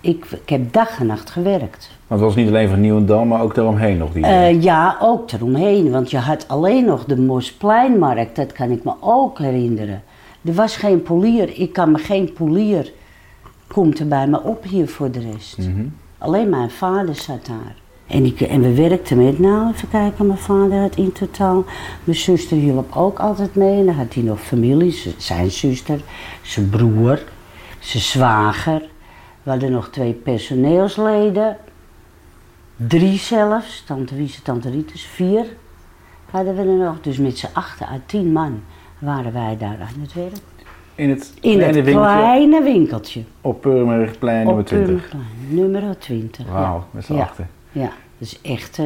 Ik, 0.01 0.25
ik 0.25 0.49
heb 0.49 0.73
dag 0.73 0.99
en 0.99 1.05
nacht 1.05 1.29
gewerkt. 1.29 1.91
Want 2.07 2.21
het 2.21 2.29
was 2.29 2.35
niet 2.35 2.47
alleen 2.47 2.69
van 2.69 2.81
Nieuwendam, 2.81 3.27
maar 3.27 3.41
ook 3.41 3.55
daaromheen 3.55 3.97
nog 3.97 4.11
die... 4.11 4.25
Eh, 4.25 4.61
ja, 4.61 4.97
ook 5.01 5.31
eromheen. 5.31 5.91
Want 5.91 6.11
je 6.11 6.17
had 6.17 6.47
alleen 6.47 6.85
nog 6.85 7.05
de 7.05 7.17
Mospleinmarkt, 7.17 8.35
dat 8.35 8.51
kan 8.51 8.71
ik 8.71 8.83
me 8.83 8.93
ook 8.99 9.37
herinneren. 9.37 10.03
Er 10.41 10.53
was 10.53 10.75
geen 10.75 11.01
polier, 11.01 11.59
ik 11.59 11.73
kan 11.73 11.91
me 11.91 11.97
geen 11.97 12.33
polier 12.33 12.91
komt 13.73 13.99
er 13.99 14.07
bij 14.07 14.27
me 14.27 14.41
op 14.43 14.63
hier 14.63 14.87
voor 14.87 15.11
de 15.11 15.19
rest. 15.31 15.57
Mhm. 15.57 15.85
Alleen 16.17 16.49
mijn 16.49 16.71
vader 16.71 17.15
zat 17.15 17.45
daar. 17.45 17.75
En, 18.07 18.25
ik, 18.25 18.41
en 18.41 18.61
we 18.61 18.73
werkten 18.73 19.23
met, 19.23 19.39
nou 19.39 19.71
even 19.73 19.89
kijken, 19.89 20.27
mijn 20.27 20.39
vader 20.39 20.79
had 20.79 20.95
in 20.95 21.11
totaal. 21.11 21.63
Mijn 22.03 22.17
zuster 22.17 22.57
hielp 22.57 22.95
ook 22.95 23.19
altijd 23.19 23.55
mee. 23.55 23.79
En 23.79 23.85
dan 23.85 23.95
had 23.95 24.13
hij 24.13 24.23
nog 24.23 24.39
familie, 24.39 25.13
zijn 25.17 25.51
zuster, 25.51 26.01
zijn 26.41 26.69
broer, 26.69 27.19
zijn 27.79 28.03
zwager. 28.03 28.81
We 29.49 29.55
hadden 29.55 29.73
nog 29.73 29.89
twee 29.89 30.13
personeelsleden. 30.13 31.57
Drie 32.75 33.17
zelfs, 33.17 33.83
tante 33.85 34.15
Wiese, 34.15 34.41
tante 34.41 34.69
Rieters, 34.69 35.03
vier 35.03 35.45
hadden 36.31 36.55
we 36.55 36.61
er 36.61 36.67
nog. 36.67 37.01
Dus 37.01 37.17
met 37.17 37.37
z'n 37.37 37.47
achten 37.53 37.87
à 37.87 37.99
tien 38.05 38.31
man 38.31 38.61
waren 38.99 39.33
wij 39.33 39.57
daar 39.57 39.77
aan 39.79 40.01
het 40.01 40.13
werk. 40.13 40.33
In 40.95 41.09
het 41.09 41.33
In 41.41 41.51
kleine 41.57 41.65
het 41.77 41.85
winkeltje 41.85 42.17
kleine 42.17 42.63
winkeltje. 42.63 43.23
op 43.41 43.61
Purmerigplein 43.61 44.45
nummer 44.45 44.61
Op 44.61 44.67
20. 44.67 44.87
Purmerplein, 45.09 45.25
nummer 45.47 45.97
20. 45.99 46.45
ja. 46.45 46.51
Wauw, 46.51 46.85
met 46.91 47.05
z'n 47.05 47.13
Ja. 47.13 47.21
achten. 47.21 47.49
Ja, 47.71 47.91
dus 48.17 48.41
echt. 48.41 48.79
eh, 48.79 48.85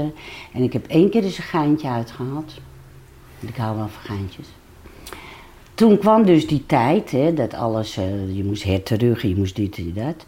en 0.53 0.63
ik 0.63 0.73
heb 0.73 0.87
één 0.87 1.09
keer 1.09 1.23
eens 1.23 1.37
een 1.37 1.43
geintje 1.43 1.87
uitgehaald. 1.89 2.53
Ik 3.39 3.55
hou 3.55 3.77
wel 3.77 3.87
van 3.87 4.15
geintjes. 4.15 4.47
Toen 5.73 5.97
kwam 5.97 6.25
dus 6.25 6.47
die 6.47 6.65
tijd, 6.65 7.11
hè, 7.11 7.33
dat 7.33 7.53
alles, 7.53 7.97
eh, 7.97 8.35
je 8.35 8.43
moest 8.43 8.63
herteruggen, 8.63 9.29
je 9.29 9.35
moest 9.35 9.55
dit 9.55 9.77
en 9.77 9.93
dat. 9.93 10.25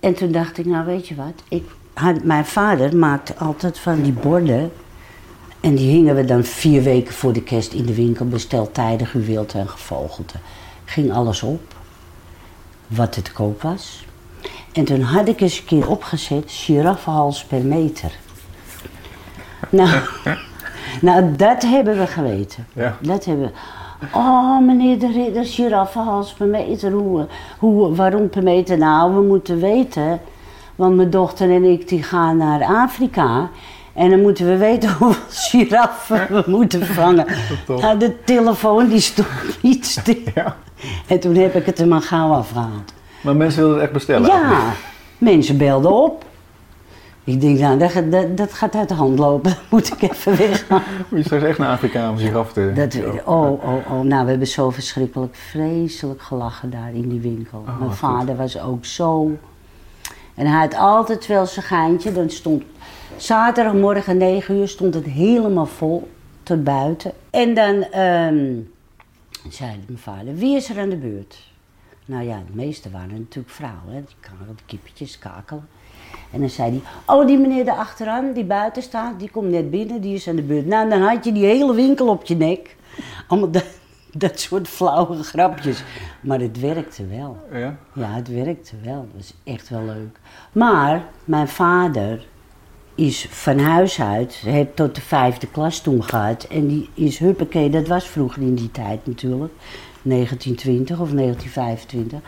En 0.00 0.14
toen 0.14 0.32
dacht 0.32 0.58
ik, 0.58 0.66
nou 0.66 0.86
weet 0.86 1.08
je 1.08 1.14
wat, 1.14 1.42
ik, 1.48 1.64
had, 1.94 2.24
mijn 2.24 2.44
vader 2.44 2.96
maakte 2.96 3.36
altijd 3.36 3.78
van 3.78 4.02
die 4.02 4.12
borden. 4.12 4.72
En 5.60 5.74
die 5.74 5.90
hingen 5.90 6.14
we 6.14 6.24
dan 6.24 6.44
vier 6.44 6.82
weken 6.82 7.14
voor 7.14 7.32
de 7.32 7.42
kerst 7.42 7.72
in 7.72 7.86
de 7.86 7.94
winkel, 7.94 8.26
besteld 8.26 8.74
tijdig 8.74 9.10
gewild 9.10 9.54
en 9.54 9.68
gevogelte. 9.68 10.34
Ging 10.84 11.12
alles 11.12 11.42
op, 11.42 11.74
wat 12.86 13.14
het 13.14 13.32
koop 13.32 13.62
was. 13.62 14.04
En 14.72 14.84
toen 14.84 15.00
had 15.00 15.28
ik 15.28 15.40
eens 15.40 15.58
een 15.58 15.64
keer 15.64 15.88
opgezet, 15.88 16.44
giraffenhals 16.46 17.44
per 17.44 17.62
meter. 17.62 18.12
Nou, 19.68 20.00
nou, 21.00 21.36
dat 21.36 21.62
hebben 21.62 21.98
we 21.98 22.06
geweten. 22.06 22.66
Ja. 22.72 22.96
Dat 23.00 23.24
hebben 23.24 23.46
we. 23.46 23.52
Oh, 24.12 24.60
meneer 24.60 24.98
de 24.98 25.12
ridder, 25.12 25.44
giraffenhals 25.44 26.32
per 26.32 26.46
meter. 26.46 26.92
Hoe, 26.92 27.26
hoe, 27.58 27.94
waarom 27.94 28.28
per 28.28 28.42
meter? 28.42 28.78
Nou, 28.78 29.14
we 29.14 29.20
moeten 29.20 29.60
weten. 29.60 30.20
Want 30.74 30.96
mijn 30.96 31.10
dochter 31.10 31.50
en 31.50 31.64
ik 31.64 31.88
die 31.88 32.02
gaan 32.02 32.36
naar 32.36 32.64
Afrika. 32.64 33.50
En 33.92 34.10
dan 34.10 34.20
moeten 34.22 34.46
we 34.46 34.56
weten 34.56 34.92
hoeveel 34.98 35.22
giraffen 35.28 36.26
we 36.28 36.42
moeten 36.46 36.86
vangen. 36.86 37.26
Nou, 37.66 37.98
de 37.98 38.24
telefoon 38.24 38.88
die 38.88 39.00
stond 39.00 39.28
niet 39.62 39.86
stil. 39.86 40.14
Ja. 40.34 40.56
En 41.06 41.20
toen 41.20 41.34
heb 41.34 41.54
ik 41.54 41.66
het 41.66 41.78
er 41.78 41.88
maar 41.88 42.02
gauw 42.02 42.32
afgehaald. 42.32 42.92
Maar 43.20 43.36
mensen 43.36 43.58
wilden 43.60 43.76
het 43.76 43.84
echt 43.84 43.94
bestellen. 43.94 44.26
Ja, 44.26 44.72
mensen 45.18 45.58
belden 45.58 45.92
op. 45.92 46.24
Ik 47.26 47.40
denk, 47.40 47.58
nou, 47.58 47.78
dat, 47.78 47.90
gaat- 47.90 48.10
dat, 48.12 48.36
dat 48.36 48.52
gaat 48.52 48.74
uit 48.74 48.88
de 48.88 48.94
hand 48.94 49.18
lopen. 49.18 49.56
Moet 49.70 49.92
ik 49.92 50.02
even 50.02 50.36
weggaan. 50.36 50.82
Moet 51.08 51.18
je 51.18 51.24
straks 51.24 51.42
echt 51.44 51.58
naar 51.58 51.70
Afrika 51.72 52.10
om 52.10 52.16
giraf 52.16 52.52
te... 52.52 52.72
Dat, 52.74 52.98
oh, 53.24 53.64
oh, 53.64 53.90
oh. 53.90 54.00
Nou, 54.00 54.24
we 54.24 54.30
hebben 54.30 54.46
zo 54.48 54.70
verschrikkelijk 54.70 55.34
vreselijk 55.34 56.22
gelachen 56.22 56.70
daar 56.70 56.94
in 56.94 57.08
die 57.08 57.20
winkel. 57.20 57.64
Oh, 57.66 57.78
Mijn 57.78 57.92
vader 57.92 58.36
was 58.36 58.60
ook 58.60 58.84
zo. 58.84 59.36
En 60.34 60.46
hij 60.46 60.60
had 60.60 60.74
altijd 60.74 61.26
wel 61.26 61.46
zijn 61.46 61.66
geintje. 61.66 62.12
Dan 62.12 62.30
stond 62.30 62.62
zaterdagmorgen 63.16 64.16
9 64.16 64.56
uur 64.56 64.68
stond 64.68 64.94
het 64.94 65.04
helemaal 65.04 65.66
vol 65.66 66.08
tot 66.42 66.64
buiten. 66.64 67.12
En 67.30 67.54
dan 67.54 67.82
ehm, 67.82 68.54
zei 69.48 69.70
mijn 69.86 69.98
vader, 69.98 70.34
wie 70.34 70.56
is 70.56 70.70
er 70.70 70.80
aan 70.80 70.88
de 70.88 70.96
beurt? 70.96 71.44
Nou 72.04 72.24
ja, 72.24 72.36
de 72.36 72.56
meeste 72.56 72.90
waren 72.90 73.18
natuurlijk 73.18 73.54
vrouwen. 73.54 73.84
Hè? 73.86 73.94
Die, 73.94 74.16
die 74.46 74.64
kippetjes 74.66 75.18
kakelen. 75.18 75.68
En 76.30 76.40
dan 76.40 76.50
zei 76.50 76.70
hij, 76.70 77.16
oh 77.16 77.26
die 77.26 77.38
meneer 77.38 77.64
daar 77.64 77.76
achteraan, 77.76 78.32
die 78.32 78.44
buiten 78.44 78.82
staat, 78.82 79.18
die 79.18 79.30
komt 79.30 79.50
net 79.50 79.70
binnen, 79.70 80.00
die 80.00 80.14
is 80.14 80.28
aan 80.28 80.36
de 80.36 80.42
beurt. 80.42 80.66
Nou, 80.66 80.88
dan 80.88 81.02
had 81.02 81.24
je 81.24 81.32
die 81.32 81.44
hele 81.44 81.74
winkel 81.74 82.08
op 82.08 82.24
je 82.24 82.36
nek. 82.36 82.76
Allemaal 83.26 83.50
dat, 83.50 83.64
dat 84.12 84.40
soort 84.40 84.68
flauwe 84.68 85.22
grapjes. 85.22 85.84
Maar 86.20 86.40
het 86.40 86.60
werkte 86.60 87.06
wel. 87.06 87.36
Ja? 87.52 87.76
Ja, 87.92 88.12
het 88.12 88.28
werkte 88.28 88.76
wel. 88.84 89.08
Dat 89.12 89.20
is 89.20 89.34
echt 89.44 89.68
wel 89.68 89.82
leuk. 89.82 90.20
Maar 90.52 91.04
mijn 91.24 91.48
vader 91.48 92.26
is 92.96 93.26
van 93.30 93.58
huis 93.58 94.00
uit, 94.00 94.34
heeft 94.34 94.76
tot 94.76 94.94
de 94.94 95.00
vijfde 95.00 95.46
klas 95.46 95.80
toen 95.80 96.04
gehad. 96.04 96.44
En 96.44 96.66
die 96.66 96.90
is 96.94 97.18
huppakee, 97.18 97.70
dat 97.70 97.86
was 97.88 98.06
vroeger 98.08 98.42
in 98.42 98.54
die 98.54 98.70
tijd 98.70 99.06
natuurlijk, 99.06 99.52
1920 100.02 101.00
of 101.00 101.10
1925, 101.10 102.20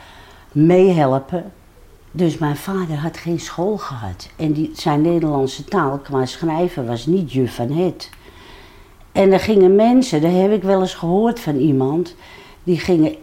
meehelpen. 0.52 1.52
Dus 2.10 2.38
mijn 2.38 2.56
vader 2.56 2.96
had 2.96 3.16
geen 3.16 3.40
school 3.40 3.76
gehad. 3.76 4.28
En 4.36 4.52
die, 4.52 4.70
zijn 4.74 5.00
Nederlandse 5.00 5.64
taal 5.64 5.98
qua 5.98 6.26
schrijven 6.26 6.86
was 6.86 7.06
niet 7.06 7.32
juf 7.32 7.54
van 7.54 7.70
het. 7.70 8.10
En 9.12 9.32
er 9.32 9.40
gingen 9.40 9.74
mensen, 9.74 10.20
daar 10.20 10.30
heb 10.30 10.52
ik 10.52 10.62
wel 10.62 10.80
eens 10.80 10.94
gehoord 10.94 11.40
van 11.40 11.56
iemand, 11.56 12.14
die 12.62 12.78
gingen, 12.78 13.14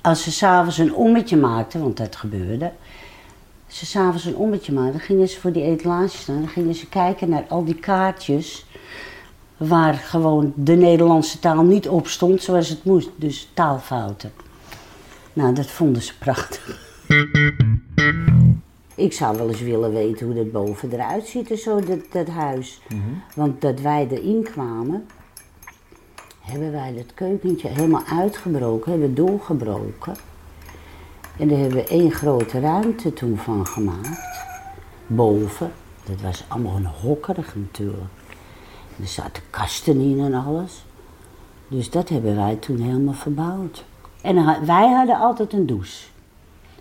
als 0.00 0.22
ze 0.22 0.32
s'avonds 0.32 0.78
een 0.78 0.94
ommetje 0.94 1.36
maakten, 1.36 1.80
want 1.80 1.96
dat 1.96 2.16
gebeurde, 2.16 2.72
als 3.66 3.78
ze 3.78 3.86
s'avonds 3.86 4.24
een 4.24 4.36
ommetje 4.36 4.72
maakten, 4.72 5.00
gingen 5.00 5.28
ze 5.28 5.40
voor 5.40 5.52
die 5.52 5.62
etalage 5.62 6.16
staan, 6.16 6.38
dan 6.38 6.48
gingen 6.48 6.74
ze 6.74 6.88
kijken 6.88 7.28
naar 7.28 7.44
al 7.48 7.64
die 7.64 7.74
kaartjes 7.74 8.64
waar 9.56 9.94
gewoon 9.94 10.52
de 10.56 10.74
Nederlandse 10.74 11.38
taal 11.38 11.62
niet 11.62 11.88
op 11.88 12.06
stond 12.08 12.42
zoals 12.42 12.68
het 12.68 12.84
moest, 12.84 13.10
dus 13.16 13.48
taalfouten. 13.54 14.32
Nou, 15.32 15.54
dat 15.54 15.66
vonden 15.66 16.02
ze 16.02 16.18
prachtig. 16.18 16.85
Ik 18.94 19.12
zou 19.12 19.36
wel 19.36 19.48
eens 19.48 19.60
willen 19.60 19.92
weten 19.92 20.26
hoe 20.26 20.34
dat 20.34 20.52
boven 20.52 20.92
eruit 20.92 21.26
ziet, 21.26 21.50
en 21.50 21.58
zo, 21.58 21.80
dat, 21.80 21.98
dat 22.10 22.28
huis. 22.28 22.80
Want 23.34 23.60
dat 23.60 23.80
wij 23.80 24.08
erin 24.10 24.42
kwamen, 24.42 25.06
hebben 26.40 26.72
wij 26.72 26.94
dat 26.94 27.14
keukentje 27.14 27.68
helemaal 27.68 28.04
uitgebroken, 28.04 28.90
hebben 28.90 29.14
doorgebroken. 29.14 30.14
En 31.38 31.48
daar 31.48 31.58
hebben 31.58 31.76
we 31.78 31.88
één 31.88 32.10
grote 32.10 32.60
ruimte 32.60 33.12
toen 33.12 33.36
van 33.36 33.66
gemaakt. 33.66 34.20
Boven. 35.06 35.72
Dat 36.04 36.20
was 36.20 36.44
allemaal 36.48 36.76
een 36.76 36.86
hokkerig 36.86 37.54
natuurlijk. 37.56 38.12
Er 39.00 39.06
zaten 39.06 39.42
kasten 39.50 40.00
in 40.00 40.20
en 40.20 40.34
alles. 40.34 40.84
Dus 41.68 41.90
dat 41.90 42.08
hebben 42.08 42.36
wij 42.36 42.56
toen 42.56 42.80
helemaal 42.80 43.14
verbouwd. 43.14 43.84
En 44.20 44.66
wij 44.66 44.88
hadden 44.88 45.18
altijd 45.18 45.52
een 45.52 45.66
douche. 45.66 46.14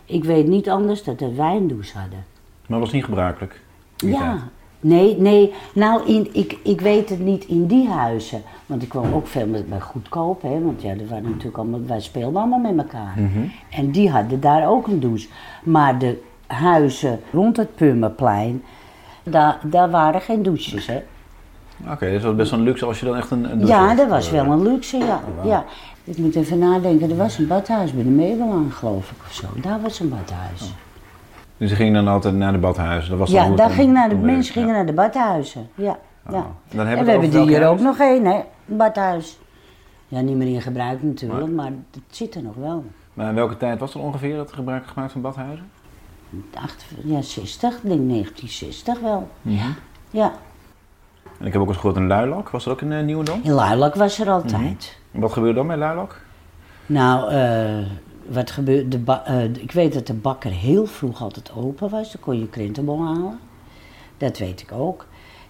Ik 0.06 0.24
weet 0.24 0.48
niet 0.48 0.70
anders 0.70 1.04
dat 1.04 1.22
een 1.22 1.68
douche 1.68 1.98
hadden. 1.98 2.24
Maar 2.68 2.80
dat 2.80 2.80
was 2.80 2.92
niet 2.92 3.04
gebruikelijk. 3.04 3.62
Ja. 3.96 4.20
tijd. 4.20 4.42
Nee, 4.80 5.18
nee. 5.18 5.54
Nou, 5.74 6.08
in, 6.08 6.30
ik, 6.32 6.58
ik 6.64 6.82
weet 6.82 7.10
het 7.10 7.20
niet 7.20 7.46
in 7.46 7.66
die 7.68 7.90
huizen. 7.90 8.42
Want 8.66 8.82
ik 8.82 8.90
kwam 8.90 9.14
ook 9.14 9.28
veel 9.28 9.48
met, 9.48 9.70
bij 9.70 9.80
goedkoop, 9.80 10.42
hè. 10.42 10.62
Want 10.64 10.82
ja, 10.82 10.90
er 10.90 11.08
waren 11.08 11.30
natuurlijk 11.30 11.58
allemaal, 11.58 11.86
wij 11.86 12.02
speelden 12.02 12.42
allemaal 12.42 12.74
met 12.74 12.78
elkaar. 12.78 13.14
Mhm. 13.16 13.48
En 13.70 13.92
die 13.92 14.10
hadden 14.10 14.40
daar 14.40 14.68
ook 14.68 14.88
een 14.88 15.00
douche. 15.00 15.28
Maar 15.64 16.00
de 16.00 16.22
huizen 16.48 17.20
rond 17.32 17.58
het 17.58 17.76
Purmerplein, 17.76 18.64
daar, 19.24 19.60
daar 19.64 19.90
waren 19.90 20.22
geen 20.22 20.44
douches, 20.44 20.88
hè. 20.88 21.04
Oké, 21.92 22.06
dus 22.06 22.22
dat 22.22 22.24
was 22.24 22.36
best 22.36 22.52
wel 22.52 22.60
een 22.60 22.66
luxe 22.66 22.86
als 22.86 23.00
je 23.00 23.06
dan 23.06 23.16
echt 23.16 23.32
een, 23.32 23.52
een 23.52 23.60
douche 23.60 23.74
Ja, 23.74 23.96
dat 23.96 24.08
was 24.08 24.30
wel 24.30 24.46
een 24.46 24.64
luxe, 24.64 24.98
ja. 24.98 25.22
ja. 25.44 25.66
Ik 26.06 26.18
moet 26.18 26.36
even 26.36 26.60
nadenken, 26.60 27.10
er 27.10 27.16
was 27.16 27.38
een 27.38 27.48
badhuis 27.48 27.94
bij 27.94 28.04
de 28.04 28.10
Mebelaan, 28.10 28.72
geloof 28.72 29.12
ik, 29.12 29.18
of 29.28 29.34
zo. 29.34 29.48
Daar 29.62 29.82
was 29.82 30.00
een 30.00 30.10
badhuis. 30.10 30.74
Dus 31.58 31.70
ze 31.70 31.76
gingen 31.76 31.94
dan 31.94 32.08
altijd 32.14 32.36
naar 32.36 32.52
de 32.52 32.58
badhuizen. 32.58 33.10
Dat 33.10 33.20
was 33.20 33.32
Ja, 33.32 33.50
daar 33.50 33.70
ging 33.70 33.94
naar 33.94 34.10
de, 34.10 34.16
mensen 34.16 34.54
gingen 34.54 34.70
ja. 34.70 34.76
naar 34.76 34.86
de 34.86 34.94
badhuizen. 34.94 35.70
Ja, 35.76 35.98
ja. 36.30 36.46
Dan 36.72 36.88
hebben 36.88 36.98
en 36.98 37.06
we 37.06 37.12
hebben 37.12 37.30
die 37.30 37.42
hier 37.42 37.68
ook 37.68 37.80
nog 37.80 38.00
één, 38.00 38.26
hè? 38.26 38.44
Een 38.70 38.78
badhuis. 38.78 39.40
Ja, 40.08 40.22
niet 40.22 40.36
meer 40.36 40.48
in 40.48 40.62
gebruik 40.62 41.04
natuurlijk, 41.04 41.52
maar 41.52 41.72
het 41.92 42.02
zit 42.10 42.36
er 42.36 42.44
nog 42.44 42.56
wel. 42.56 42.86
Maar 43.14 43.30
in 43.30 43.36
welke 43.36 43.58
tijd 43.58 43.80
was 43.80 43.94
er 43.94 44.00
ongeveer 44.00 44.36
dat 44.36 44.52
gebruik 44.54 44.88
gemaakt 44.88 45.12
van 45.12 45.22
badhuizen? 45.22 45.70
Ja, 47.04 47.22
60, 47.22 47.76
ik 47.76 47.82
denk 47.82 48.10
1960 48.10 49.00
wel. 49.00 49.30
Mhm. 49.42 49.70
Ja, 50.10 50.34
En 51.40 51.46
ik 51.46 51.54
heb 51.54 51.62
ook 51.62 51.68
eens 51.68 51.78
gehoord 51.78 51.96
een 51.96 52.08
luilak. 52.08 52.50
Was 52.50 52.64
dat 52.64 52.74
ook 52.74 52.82
in 52.82 52.92
uh, 52.92 53.04
Nieuwendam? 53.04 53.40
in 53.44 53.52
Luilak 53.52 53.96
was 53.96 54.20
er 54.20 54.30
altijd. 54.30 54.98
En 55.12 55.20
Wat 55.20 55.32
gebeurde 55.32 55.56
dan 55.56 55.66
met 55.66 55.78
luilak? 55.78 56.22
Nou, 56.86 57.30
eh, 57.32 57.86
wat 58.30 58.52
gebeurde, 58.52 59.00
eh, 59.26 59.44
ik 59.44 59.72
weet 59.72 59.94
dat 59.94 60.08
de 60.08 60.14
bakker 60.14 60.52
heel 60.52 60.86
vroeg 60.86 61.22
altijd 61.22 61.52
open 61.56 61.90
was. 61.90 62.12
Dan 62.12 62.22
kon 62.22 62.40
je 62.40 62.48
krentenbol 62.50 63.04
halen. 63.06 63.40
Dat 64.18 64.38
weet 64.38 64.62
ik 64.62 64.72
ook. 64.72 65.06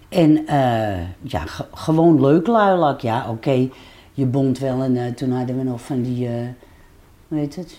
En 0.08 0.46
eh, 0.46 0.98
ja, 1.22 1.40
ge- 1.46 1.66
gewoon 1.74 2.20
leuk 2.20 2.46
luilak. 2.46 3.00
Ja, 3.00 3.30
oké, 3.30 3.68
je 4.12 4.26
bond 4.26 4.58
wel. 4.58 4.82
En 4.82 4.96
eh, 4.96 5.12
toen 5.12 5.30
hadden 5.32 5.56
we 5.56 5.62
nog 5.62 5.80
van 5.80 6.02
die, 6.02 6.28
eh 6.28 6.32
hoe 7.28 7.38
heet 7.38 7.56
het? 7.56 7.78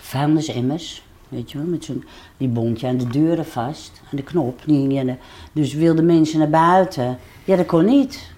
Vuilnisemmers. 0.00 1.06
Weet 1.28 1.50
je 1.50 1.58
wel, 1.58 1.66
met 1.66 1.84
zo'n, 1.84 2.04
die 2.36 2.48
bond 2.48 2.80
je 2.80 2.86
aan 2.86 2.96
de 2.96 3.06
deuren 3.06 3.46
vast, 3.46 4.00
aan 4.04 4.16
de 4.16 4.22
knop. 4.22 4.60
Die 4.64 4.78
hing 4.78 4.92
je 4.92 5.00
aan 5.00 5.06
de, 5.06 5.16
dus 5.52 5.74
wilden 5.74 6.06
mensen 6.06 6.38
naar 6.38 6.50
buiten. 6.50 7.18
Ja, 7.44 7.56
dat 7.56 7.66
kon 7.66 7.84
niet. 7.84 8.32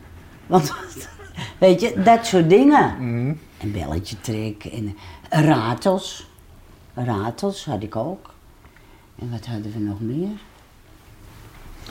Want, 0.46 0.72
weet 1.58 1.80
je, 1.80 2.02
dat 2.04 2.26
soort 2.26 2.50
dingen. 2.50 2.94
Een 3.60 3.72
belletje 3.72 4.20
trek 4.20 4.64
en 4.64 4.96
ratels. 5.30 6.26
Ratels 6.94 7.64
had 7.64 7.82
ik 7.82 7.96
ook. 7.96 8.34
En 9.18 9.30
wat 9.30 9.46
hadden 9.46 9.72
we 9.72 9.78
nog 9.78 10.00
meer? 10.00 10.28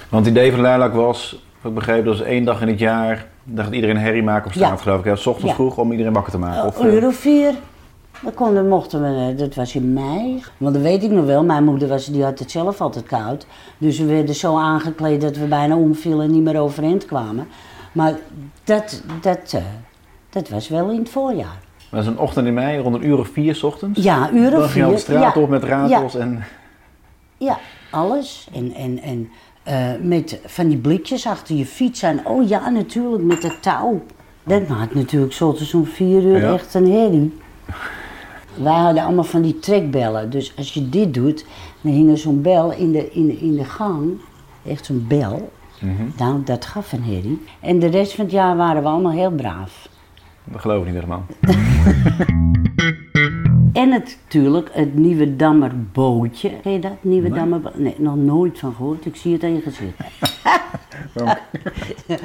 Want 0.10 0.26
het 0.26 0.36
idee 0.36 0.52
van 0.52 0.60
Luilak 0.62 0.94
was, 0.94 1.44
wat 1.62 1.72
ik 1.72 1.78
begreep, 1.78 2.06
dat 2.06 2.18
was 2.18 2.28
één 2.28 2.44
dag 2.46 2.62
in 2.62 2.68
het 2.68 2.80
jaar, 2.80 3.28
dat 3.44 3.72
iedereen 3.74 3.98
herrie 3.98 4.24
maken 4.24 4.46
op 4.46 4.52
straat, 4.54 4.70
Ja. 4.78 4.84
geloof 4.84 5.00
ik. 5.00 5.06
Ja, 5.06 5.16
s 5.16 5.26
ochtends 5.26 5.50
Ja. 5.50 5.56
vroeg 5.56 5.78
om 5.78 5.92
iedereen 5.92 6.14
wakker 6.14 6.32
te 6.32 6.38
maken. 6.38 6.64
Of, 6.66 6.80
Een 6.80 6.88
eh, 6.88 6.94
uur 6.94 7.08
of 7.08 7.16
vier. 7.16 7.54
Dan 8.24 8.34
konden, 8.34 8.68
mochten 8.68 9.02
we, 9.02 9.32
eh, 9.32 9.38
dat 9.38 9.56
was 9.56 9.76
in 9.76 9.94
mei. 9.94 10.44
Want 10.58 10.74
dat 10.74 10.84
weet 10.84 11.04
ik 11.04 11.12
nog 11.12 11.26
wel. 11.26 11.44
Mijn 11.44 11.64
moeder 11.64 11.88
was, 11.88 12.06
die 12.06 12.24
had 12.24 12.40
het 12.40 12.52
zelf 12.52 12.82
altijd 12.82 13.06
koud. 13.06 13.46
Dus 13.78 14.00
we 14.00 14.06
werden 14.06 14.36
zo 14.36 14.58
aangekleed 14.58 15.22
dat 15.22 15.38
we 15.38 15.46
bijna 15.46 15.76
omvielen 15.76 16.26
en 16.26 16.32
niet 16.32 16.44
meer 16.44 16.60
overeind 16.60 17.06
kwamen. 17.06 17.48
Maar 17.92 18.14
dat, 18.64 19.04
dat, 19.22 19.54
eh, 19.54 19.62
dat 20.30 20.50
was 20.50 20.68
wel 20.68 20.90
in 20.90 21.00
het 21.00 21.10
voorjaar. 21.10 21.58
dat 21.92 22.00
is 22.02 22.08
een 22.08 22.20
ochtend 22.20 22.48
in 22.48 22.54
mei, 22.54 22.80
rond 22.80 22.96
een 22.96 23.06
uur 23.06 23.20
of 23.20 23.28
vier 23.28 23.56
's 23.56 23.64
ochtends. 23.64 24.04
Ja, 24.04 24.30
uur 24.32 24.50
Dan 24.52 24.62
of 24.64 24.72
ging 24.72 24.86
je 24.86 24.92
op 24.92 24.98
de 24.98 25.04
vier. 25.04 25.16
straat 25.18 25.36
ja. 25.36 25.42
op 25.42 25.50
met 25.50 25.64
ratels 25.64 26.16
en... 26.16 26.44
Ja, 27.38 27.58
alles. 27.92 28.48
En, 28.54 28.74
en, 28.74 29.02
en 29.02 29.30
eh, 29.64 29.76
met 30.02 30.40
van 30.46 30.68
die 30.68 30.78
blikjes 30.78 31.28
achter 31.28 31.56
je 31.56 31.66
fiets 31.66 32.04
aan. 32.04 32.20
Oh 32.24 32.48
ja, 32.48 32.70
natuurlijk, 32.70 33.24
met 33.24 33.44
het 33.44 33.62
touw. 33.62 34.02
Dat 34.44 34.68
maakt 34.68 34.96
natuurlijk 34.96 35.34
zo 35.34 35.54
zo'n 35.58 35.86
vier 35.86 36.22
uur 36.24 36.40
Ja. 36.40 36.54
echt 36.54 36.74
een 36.74 36.92
herrie. 36.92 37.34
Wij 38.58 38.74
hadden 38.74 39.04
allemaal 39.04 39.24
van 39.24 39.42
die 39.42 39.60
trekbellen. 39.60 40.30
Dus 40.30 40.54
als 40.58 40.74
je 40.74 40.90
dit 40.90 41.14
doet, 41.14 41.46
dan 41.82 41.92
hing 41.92 42.12
er 42.12 42.18
zo'n 42.18 42.42
bel 42.42 42.72
in 42.72 42.92
de, 42.92 43.12
in, 43.12 43.40
in 43.40 43.56
de 43.56 43.66
gang. 43.66 44.12
Echt 44.66 44.86
zo'n 44.86 45.06
bel. 45.08 45.52
Nou, 46.18 46.44
dat 46.44 46.66
gaf 46.66 46.92
een 46.92 47.04
herrie. 47.04 47.42
En 47.60 47.80
de 47.80 47.88
rest 47.88 48.14
van 48.14 48.26
het 48.26 48.34
jaar 48.34 48.58
waren 48.58 48.82
we 48.82 48.88
allemaal 48.88 49.12
heel 49.12 49.32
braaf. 49.32 49.90
Dat 50.44 50.62
geloof 50.62 50.80
ik 50.80 50.86
niet 50.86 50.96
helemaal. 50.96 51.26
En 53.76 53.92
het, 53.92 54.18
natuurlijk 54.24 54.70
het 54.74 54.96
Nieuwe 54.96 55.36
Dammer 55.36 55.72
bootje. 55.92 56.52
Ken 56.62 56.72
je 56.72 56.80
dat? 56.80 56.92
Nieuwe 57.02 57.30
Nee. 57.30 57.40
Dammer 57.40 57.62
Nee, 57.76 57.96
nog 57.98 58.16
nooit 58.16 58.60
van 58.60 58.74
gehoord. 58.74 59.06
Ik 59.06 59.16
zie 59.16 59.34
het 59.34 59.44
aan 59.44 59.54
je 59.54 59.62
gezicht. 59.62 59.98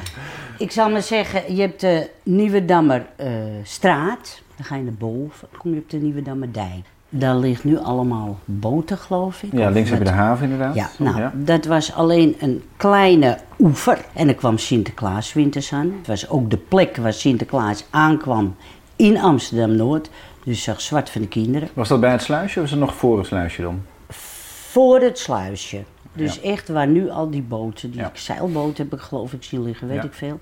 ik 0.64 0.70
zal 0.70 0.90
maar 0.90 1.02
zeggen, 1.02 1.54
je 1.54 1.60
hebt 1.60 1.80
de 1.80 2.10
Nieuwe 2.22 2.64
Dammer 2.64 3.06
eh, 3.16 3.28
straat. 3.62 4.42
Dan 4.60 4.68
ga 4.68 4.76
je 4.76 4.82
naar 4.82 4.92
boven. 4.92 5.48
Dan 5.50 5.60
kom 5.60 5.74
je 5.74 5.78
op 5.80 5.90
de 5.90 5.96
Nieuwe 5.96 6.22
Dammer 6.22 6.52
dijk. 6.52 6.84
Daar 7.08 7.36
ligt 7.36 7.64
nu 7.64 7.78
allemaal 7.78 8.38
boten, 8.44 8.98
geloof 8.98 9.42
ik. 9.42 9.52
Ja, 9.52 9.68
links 9.70 9.90
heb 9.90 9.98
je 9.98 10.04
de 10.04 10.10
haven 10.10 10.44
inderdaad. 10.50 10.74
Ja, 10.74 10.90
nou, 10.98 11.18
Ja. 11.18 11.32
dat 11.34 11.64
was 11.64 11.92
alleen 11.92 12.36
een 12.40 12.62
kleine 12.76 13.38
oever. 13.58 13.98
En 14.14 14.28
er 14.28 14.34
kwam 14.34 14.58
Sinterklaas 14.58 15.32
winters 15.32 15.72
aan. 15.72 15.92
Het 15.98 16.06
was 16.06 16.28
ook 16.28 16.50
de 16.50 16.56
plek 16.56 16.96
waar 16.96 17.12
Sinterklaas 17.12 17.84
aankwam 17.90 18.56
in 18.96 19.18
Amsterdam-Noord. 19.20 20.10
Dus 20.44 20.62
zag 20.62 20.80
zwart 20.80 21.10
van 21.10 21.20
de 21.20 21.28
kinderen. 21.28 21.68
Was 21.72 21.88
dat 21.88 22.00
bij 22.00 22.12
het 22.12 22.22
sluisje 22.22 22.58
of 22.58 22.64
is 22.64 22.70
het 22.70 22.80
nog 22.80 22.94
voor 22.94 23.18
het 23.18 23.26
sluisje 23.26 23.62
dan? 23.62 23.82
Voor 24.08 25.00
het 25.00 25.18
sluisje. 25.18 25.82
Dus 26.12 26.34
Ja. 26.34 26.42
echt 26.42 26.68
waar 26.68 26.86
nu 26.88 27.10
al 27.10 27.30
die 27.30 27.42
boten, 27.42 27.90
die 27.90 28.00
Ja. 28.00 28.10
zeilboten 28.14 28.84
heb 28.88 28.98
ik 28.98 29.04
geloof 29.04 29.32
ik 29.32 29.42
zien 29.42 29.62
liggen, 29.62 29.88
weet 29.88 30.04
ik 30.04 30.14
veel. 30.14 30.40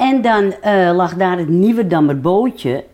En 0.00 0.22
dan 0.22 0.52
eh, 0.52 0.90
lag 0.94 1.14
daar 1.14 1.38
het 1.38 1.48
nieuwe 1.48 1.86
Dammer 1.86 2.20
bootje. 2.20 2.84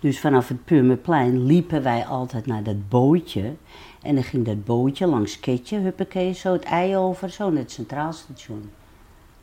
Dus 0.00 0.20
vanaf 0.20 0.48
het 0.48 0.64
Purmerplein 0.64 1.46
liepen 1.46 1.82
wij 1.82 2.06
altijd 2.06 2.46
naar 2.46 2.62
dat 2.62 2.88
bootje. 2.88 3.54
En 4.02 4.14
dan 4.14 4.24
ging 4.24 4.44
dat 4.44 4.64
bootje 4.64 5.06
langs 5.06 5.40
Ketje, 5.40 5.78
huppakee, 5.78 6.32
zo 6.32 6.52
het 6.52 6.62
ei 6.62 6.96
over, 6.96 7.30
zo 7.30 7.50
naar 7.50 7.62
het 7.62 7.72
Centraal 7.72 8.12
Station. 8.12 8.70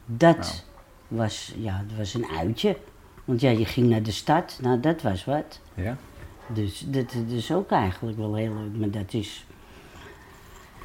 Dat 0.05 0.65
was, 1.07 1.53
ja, 1.57 1.83
dat 1.87 1.97
was 1.97 2.13
een 2.13 2.27
uitje. 2.39 2.77
Want 3.25 3.41
ja, 3.41 3.49
je 3.49 3.65
ging 3.65 3.89
naar 3.89 4.03
de 4.03 4.11
stad, 4.11 4.59
nou 4.61 4.79
dat 4.79 5.01
was 5.01 5.25
wat. 5.25 5.59
Ja. 5.73 5.97
Dus 6.47 6.85
dat 6.87 7.11
dat 7.11 7.31
is 7.31 7.51
ook 7.51 7.71
eigenlijk 7.71 8.17
wel 8.17 8.35
heel 8.35 8.53
leuk. 8.53 8.79
Maar 8.79 8.89
dat 8.91 9.13
is 9.13 9.45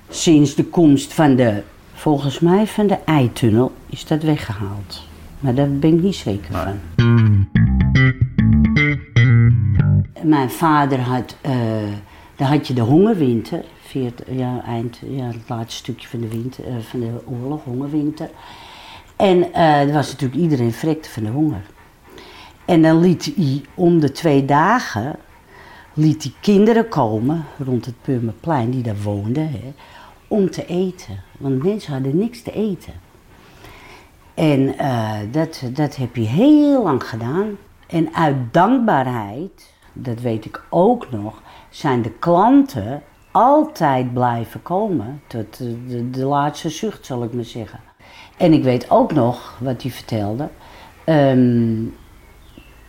sinds 0.08 0.54
de 0.54 0.64
komst 0.64 1.12
van 1.12 1.36
de, 1.36 1.62
volgens 1.92 2.38
mij 2.40 2.66
van 2.66 2.86
de 2.86 2.98
eitunnel, 3.04 3.72
is 3.86 4.06
dat 4.06 4.22
weggehaald. 4.22 5.12
Maar 5.44 5.54
daar 5.54 5.70
ben 5.70 5.94
ik 5.94 6.02
niet 6.02 6.14
zeker 6.14 6.54
van. 6.54 6.80
Mijn 10.22 10.50
vader 10.50 11.00
had, 11.00 11.36
eh 11.40 11.52
daar 12.36 12.48
had 12.48 12.66
je 12.66 12.74
de 12.74 12.80
hongerwinter, 12.80 13.64
40, 13.80 14.26
ja, 14.30 14.62
eind, 14.66 15.00
ja, 15.06 15.24
het 15.24 15.48
laatste 15.48 15.76
stukje 15.76 16.08
van 16.08 16.20
de, 16.20 16.28
winter, 16.28 16.66
eh, 16.66 16.74
van 16.80 17.00
de 17.00 17.10
oorlog, 17.24 17.64
hongerwinter. 17.64 18.30
En 19.16 19.52
eh 19.52 19.80
er 19.80 19.92
was 19.92 20.10
natuurlijk 20.12 20.40
iedereen 20.40 20.72
frekte 20.72 21.10
van 21.10 21.22
de 21.22 21.30
honger. 21.30 21.62
En 22.64 22.82
dan 22.82 23.00
liet 23.00 23.32
hij 23.36 23.62
om 23.74 24.00
de 24.00 24.12
twee 24.12 24.44
dagen 24.44 25.16
liet 25.92 26.22
hij 26.22 26.32
kinderen 26.40 26.88
komen 26.88 27.44
rond 27.64 27.84
het 27.84 28.02
Purmerplein, 28.02 28.70
die 28.70 28.82
daar 28.82 29.02
woonden, 29.02 29.50
hè, 29.50 29.72
om 30.28 30.50
te 30.50 30.66
eten. 30.66 31.22
Want 31.38 31.62
mensen 31.62 31.92
hadden 31.92 32.16
niks 32.16 32.42
te 32.42 32.52
eten. 32.52 33.03
En 34.34 34.78
eh, 34.78 35.18
dat, 35.30 35.62
dat 35.72 35.96
heb 35.96 36.16
je 36.16 36.26
heel 36.26 36.82
lang 36.82 37.08
gedaan. 37.08 37.56
En 37.86 38.14
uit 38.14 38.36
dankbaarheid, 38.50 39.72
dat 39.92 40.20
weet 40.20 40.44
ik 40.44 40.62
ook 40.70 41.10
nog, 41.10 41.42
zijn 41.70 42.02
de 42.02 42.10
klanten 42.10 43.02
altijd 43.30 44.12
blijven 44.12 44.62
komen. 44.62 45.22
Tot 45.26 45.58
de, 46.10 46.24
laatste 46.24 46.68
zucht, 46.68 47.06
zal 47.06 47.22
ik 47.22 47.32
maar 47.32 47.44
zeggen. 47.44 47.80
En 48.36 48.52
ik 48.52 48.62
weet 48.62 48.90
ook 48.90 49.12
nog 49.12 49.58
wat 49.60 49.82
hij 49.82 49.90
vertelde. 49.90 50.48
Ehm, 51.04 51.84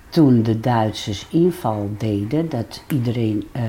toen 0.10 0.44
de 0.44 0.60
Duitsers 0.60 1.28
inval 1.30 1.90
deden, 1.98 2.50
dat 2.50 2.84
iedereen 2.88 3.48
eh, 3.52 3.64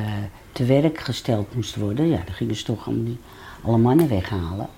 te 0.52 0.64
werk 0.64 0.98
gesteld 0.98 1.54
moest 1.54 1.76
worden, 1.76 2.08
ja, 2.08 2.20
dan 2.24 2.34
gingen 2.34 2.56
ze 2.56 2.64
toch 2.64 2.86
allemaal 2.86 3.16
alle 3.62 3.78
mannen 3.78 4.08
weghalen. 4.08 4.68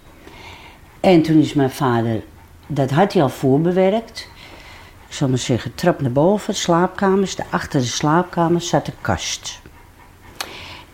En 1.01 1.23
toen 1.23 1.39
is 1.39 1.55
mijn 1.55 1.71
vader, 1.71 2.23
dat 2.69 2.91
had 2.91 3.13
hij 3.13 3.23
al 3.23 3.29
voorbewerkt, 3.29 4.29
ik 5.09 5.15
zal 5.15 5.29
maar 5.29 5.39
zeggen, 5.39 5.75
trap 5.75 6.01
naar 6.01 6.13
boven, 6.13 6.55
slaapkamers, 6.55 7.37
achter 7.51 7.81
de 7.81 7.87
slaapkamer 7.87 8.61
zat 8.61 8.87
een 8.87 9.01
kast. 9.01 9.61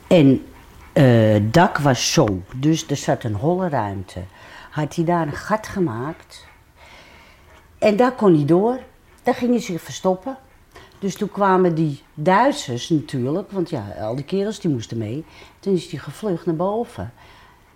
En 0.07 0.47
eh, 0.93 1.33
het 1.33 1.55
dak 1.55 1.79
was 1.79 2.13
zo, 2.13 2.43
dus 2.57 2.87
er 2.87 2.97
zat 2.97 3.25
een 3.25 3.35
holle 3.35 3.69
ruimte. 3.69 4.23
Had 4.71 4.95
hij 4.95 5.05
daar 5.05 5.27
een 5.27 5.33
gat 5.33 5.67
gemaakt 5.67 6.47
en 7.79 7.97
daar 7.97 8.13
kon 8.13 8.35
hij 8.35 8.45
door. 8.45 8.81
Daar 9.23 9.35
ging 9.35 9.51
hij 9.51 9.61
zich 9.61 9.83
verstoppen. 9.83 10.37
Dus 10.99 11.15
toen 11.17 11.31
kwamen 11.31 11.75
die 11.75 12.03
Duitsers 12.15 12.89
natuurlijk, 12.89 13.51
want 13.51 13.71
ja, 13.71 13.85
al 14.01 14.15
die 14.15 14.25
kerels 14.25 14.61
die 14.61 14.71
moesten 14.71 14.99
mee. 14.99 15.25
Toen 15.61 15.75
is 15.75 15.91
hij 15.91 16.01
gevlucht 16.01 16.47
naar 16.47 16.57
boven. 16.57 17.13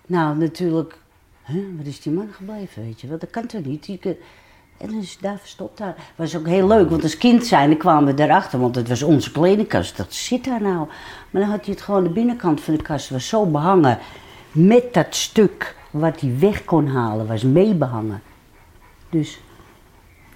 Nou, 0.05 0.37
natuurlijk, 0.37 0.97
huh, 1.51 1.63
waar 1.77 1.85
is 1.85 2.01
die 2.01 2.13
man 2.13 2.27
gebleven, 2.31 2.83
weet 2.83 3.01
je 3.01 3.07
wel? 3.07 3.17
Dat 3.17 3.29
kan 3.29 3.45
toch 3.45 3.63
niet? 3.63 3.97
Kun- 3.99 4.17
En 4.77 4.87
dan 4.87 4.99
is 5.01 5.17
hij 5.19 5.29
daar 5.29 5.39
verstopt. 5.39 5.77
Daar. 5.77 5.95
was 6.15 6.37
ook 6.37 6.47
heel 6.47 6.67
leuk, 6.67 6.89
want 6.89 7.03
als 7.03 7.17
kind 7.17 7.45
zijn 7.45 7.77
kwamen 7.77 8.05
we 8.05 8.13
daarachter, 8.13 8.59
want 8.59 8.75
het 8.75 8.87
was 8.87 9.03
onze 9.03 9.31
kledingkast. 9.31 9.97
Dat 9.97 10.13
zit 10.13 10.45
daar 10.45 10.61
nou. 10.61 10.87
Maar 11.29 11.41
dan 11.41 11.51
had 11.51 11.65
hij 11.65 11.73
het 11.73 11.83
gewoon, 11.83 12.03
de 12.03 12.09
binnenkant 12.09 12.61
van 12.61 12.75
de 12.75 12.81
kast 12.83 13.09
was 13.09 13.27
zo 13.27 13.45
behangen 13.45 13.97
met 14.51 14.93
dat 14.93 15.15
stuk 15.15 15.75
wat 15.91 16.19
hij 16.19 16.35
weg 16.39 16.65
kon 16.65 16.87
halen, 16.87 17.27
was 17.27 17.43
meebehangen. 17.43 18.21
Dus 19.09 19.39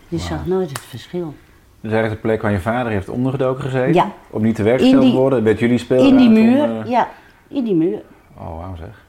je 0.07 0.17
zag 0.17 0.45
nooit 0.45 0.69
het 0.69 0.79
verschil. 0.79 1.33
Dus 1.81 1.91
eigenlijk 1.91 2.21
de 2.21 2.27
plek 2.27 2.41
waar 2.41 2.51
je 2.51 2.59
vader 2.59 2.91
heeft 2.91 3.09
ondergedoken 3.09 3.63
gezeten. 3.63 3.93
Ja. 3.93 4.11
Om 4.29 4.41
niet 4.41 4.55
te 4.55 4.63
werk 4.63 4.79
te 4.79 5.11
worden. 5.11 5.43
Werd 5.43 5.59
jullie 5.59 5.77
speelruimte 5.77 6.23
In 6.23 6.33
die 6.33 6.43
om, 6.43 6.49
muur, 6.49 6.79
eh, 6.81 6.89
ja, 6.89 7.09
in 7.47 7.63
die 7.63 7.75
muur. 7.75 8.01
Oh, 8.37 8.57
wauw 8.59 8.75
zeg. 8.75 9.05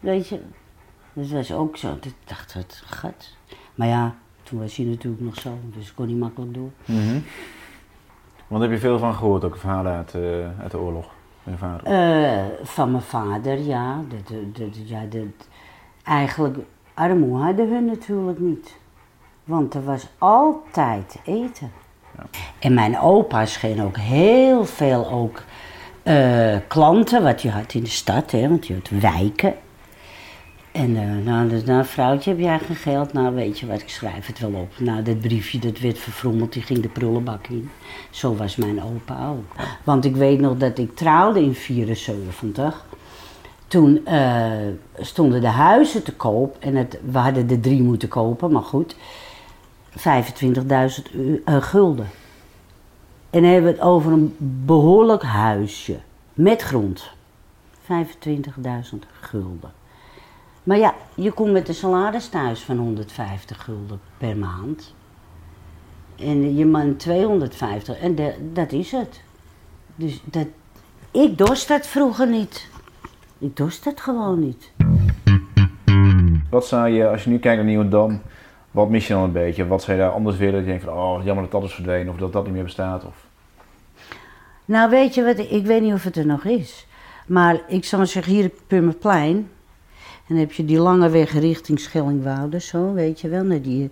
Weet 0.00 0.28
je, 0.28 0.40
dat 1.12 1.28
was 1.28 1.52
ook 1.52 1.76
zo. 1.76 1.96
Ik 2.00 2.14
dacht, 2.24 2.52
het 2.52 2.82
gat. 2.84 3.36
Maar 3.74 3.88
ja, 3.88 4.14
toen 4.42 4.58
was 4.58 4.76
hij 4.76 4.86
natuurlijk 4.86 5.22
nog 5.22 5.40
zo, 5.40 5.58
dus 5.74 5.94
kon 5.94 6.06
hij 6.06 6.14
makkelijk 6.14 6.54
door. 6.54 6.70
Mhm. 6.84 7.18
Want 8.46 8.62
heb 8.62 8.72
je 8.72 8.78
veel 8.78 8.98
van 8.98 9.14
gehoord, 9.14 9.44
ook 9.44 9.56
verhalen 9.56 9.92
uit, 9.92 10.14
eh, 10.14 10.60
uit 10.60 10.70
de 10.70 10.78
oorlog? 10.78 11.10
Van 11.42 11.52
je 11.52 11.58
vader? 11.58 11.86
Eh, 11.86 12.44
van 12.62 12.90
mijn 12.90 13.02
vader, 13.02 13.58
ja. 13.58 14.00
Dat, 14.08 14.76
ja 14.84 15.04
dat, 15.08 15.48
eigenlijk, 16.02 16.56
armoede 16.94 17.44
hadden 17.44 17.68
hun 17.68 17.84
natuurlijk 17.84 18.38
niet. 18.38 18.76
Want 19.44 19.74
er 19.74 19.84
was 19.84 20.06
altijd 20.18 21.20
eten. 21.24 21.70
En 22.58 22.74
mijn 22.74 22.98
opa 22.98 23.46
scheen 23.46 23.82
ook 23.82 23.96
heel 23.96 24.64
veel 24.64 25.10
ook, 25.10 25.42
eh, 26.02 26.56
klanten, 26.68 27.22
wat 27.22 27.42
je 27.42 27.50
had 27.50 27.74
in 27.74 27.82
de 27.82 27.88
stad, 27.88 28.30
hè, 28.30 28.48
want 28.48 28.66
je 28.66 28.74
had 28.74 28.88
wijken. 28.88 29.54
En 30.72 30.96
eh, 30.96 31.24
nou, 31.24 31.48
dus, 31.48 31.64
nou, 31.64 31.84
vrouwtje, 31.84 32.30
heb 32.30 32.38
jij 32.38 32.58
geen 32.58 32.76
geld? 32.76 33.12
Nou, 33.12 33.34
weet 33.34 33.58
je 33.58 33.66
wat, 33.66 33.80
ik 33.80 33.88
schrijf 33.88 34.26
het 34.26 34.38
wel 34.38 34.52
op. 34.52 34.72
Nou, 34.78 35.02
dat 35.02 35.20
briefje, 35.20 35.58
dat 35.58 35.78
werd 35.78 35.98
verfrommeld, 35.98 36.52
die 36.52 36.62
ging 36.62 36.80
de 36.80 36.88
prullenbak 36.88 37.46
in. 37.46 37.70
Zo 38.10 38.36
was 38.36 38.56
mijn 38.56 38.82
opa 38.82 39.28
ook. 39.28 39.66
Want 39.84 40.04
ik 40.04 40.16
weet 40.16 40.40
nog 40.40 40.56
dat 40.56 40.78
ik 40.78 40.96
trouwde 40.96 41.42
in 41.42 41.54
74. 41.54 42.84
Toen 43.66 44.06
eh, 44.06 44.50
stonden 44.98 45.40
de 45.40 45.46
huizen 45.46 46.02
te 46.02 46.14
koop 46.14 46.56
en 46.60 46.74
het, 46.76 46.98
we 47.04 47.18
hadden 47.18 47.50
er 47.50 47.60
drie 47.60 47.82
moeten 47.82 48.08
kopen, 48.08 48.52
maar 48.52 48.62
goed. 48.62 48.96
25.000 49.98 50.04
uh, 51.14 51.62
gulden. 51.62 52.08
En 53.30 53.42
dan 53.42 53.50
hebben 53.50 53.70
we 53.70 53.78
het 53.78 53.86
over 53.86 54.12
een 54.12 54.36
behoorlijk 54.38 55.22
huisje 55.22 55.98
met 56.34 56.62
grond. 56.62 57.10
25.000 57.82 58.98
gulden. 59.20 59.72
Maar 60.62 60.78
ja, 60.78 60.94
je 61.14 61.32
komt 61.32 61.52
met 61.52 61.68
een 61.68 61.74
salaris 61.74 62.28
thuis 62.28 62.60
van 62.60 62.76
150 62.76 63.64
gulden 63.64 64.00
per 64.18 64.36
maand. 64.36 64.94
En 66.18 66.56
je 66.56 66.66
man 66.66 66.96
250 66.96 67.98
en 67.98 68.14
de, 68.14 68.50
dat 68.52 68.72
is 68.72 68.92
het. 68.92 69.22
Dus 69.94 70.20
dat, 70.24 70.46
ik 71.10 71.38
dorst 71.38 71.68
dat 71.68 71.86
vroeger 71.86 72.28
niet. 72.28 72.68
Ik 73.38 73.56
dorst 73.56 73.84
dat 73.84 74.00
gewoon 74.00 74.40
niet. 74.40 74.70
Wat 76.50 76.66
zou 76.66 76.88
je, 76.88 77.08
als 77.08 77.24
je 77.24 77.30
nu 77.30 77.38
kijkt 77.38 77.56
naar 77.56 77.66
Nieuwendam, 77.66 78.22
wat 78.70 78.88
mis 78.88 79.06
je 79.06 79.12
dan 79.12 79.22
een 79.22 79.32
beetje? 79.32 79.66
Wat 79.66 79.82
zou 79.82 79.96
je 79.96 80.02
daar 80.02 80.12
anders 80.12 80.36
willen? 80.36 80.54
Dat 80.54 80.62
je 80.62 80.68
denkt 80.68 80.84
van, 80.84 80.92
oh, 80.92 81.24
jammer 81.24 81.42
dat 81.44 81.52
dat 81.52 81.62
is 81.70 81.74
verdwenen 81.74 82.12
of 82.12 82.18
dat 82.18 82.32
dat 82.32 82.44
niet 82.44 82.52
meer 82.52 82.62
bestaat? 82.64 83.04
Of... 83.04 83.26
Nou, 84.64 84.90
weet 84.90 85.14
je 85.14 85.24
wat, 85.24 85.38
ik 85.38 85.66
weet 85.66 85.82
niet 85.82 85.92
of 85.92 86.04
het 86.04 86.16
er 86.16 86.26
nog 86.26 86.44
is. 86.44 86.86
Maar 87.26 87.60
ik 87.68 87.84
zou 87.84 88.06
zeggen, 88.06 88.32
hier 88.32 88.44
op 88.44 88.58
Purmerplein. 88.66 89.50
En 90.26 90.34
dan 90.34 90.36
heb 90.36 90.52
je 90.52 90.64
die 90.64 90.78
lange 90.78 91.08
weg 91.08 91.32
richting 91.32 91.80
Schellingwoude, 91.80 92.60
zo, 92.60 92.92
weet 92.92 93.20
je 93.20 93.28
wel. 93.28 93.42
Naar 93.44 93.62
die, 93.62 93.90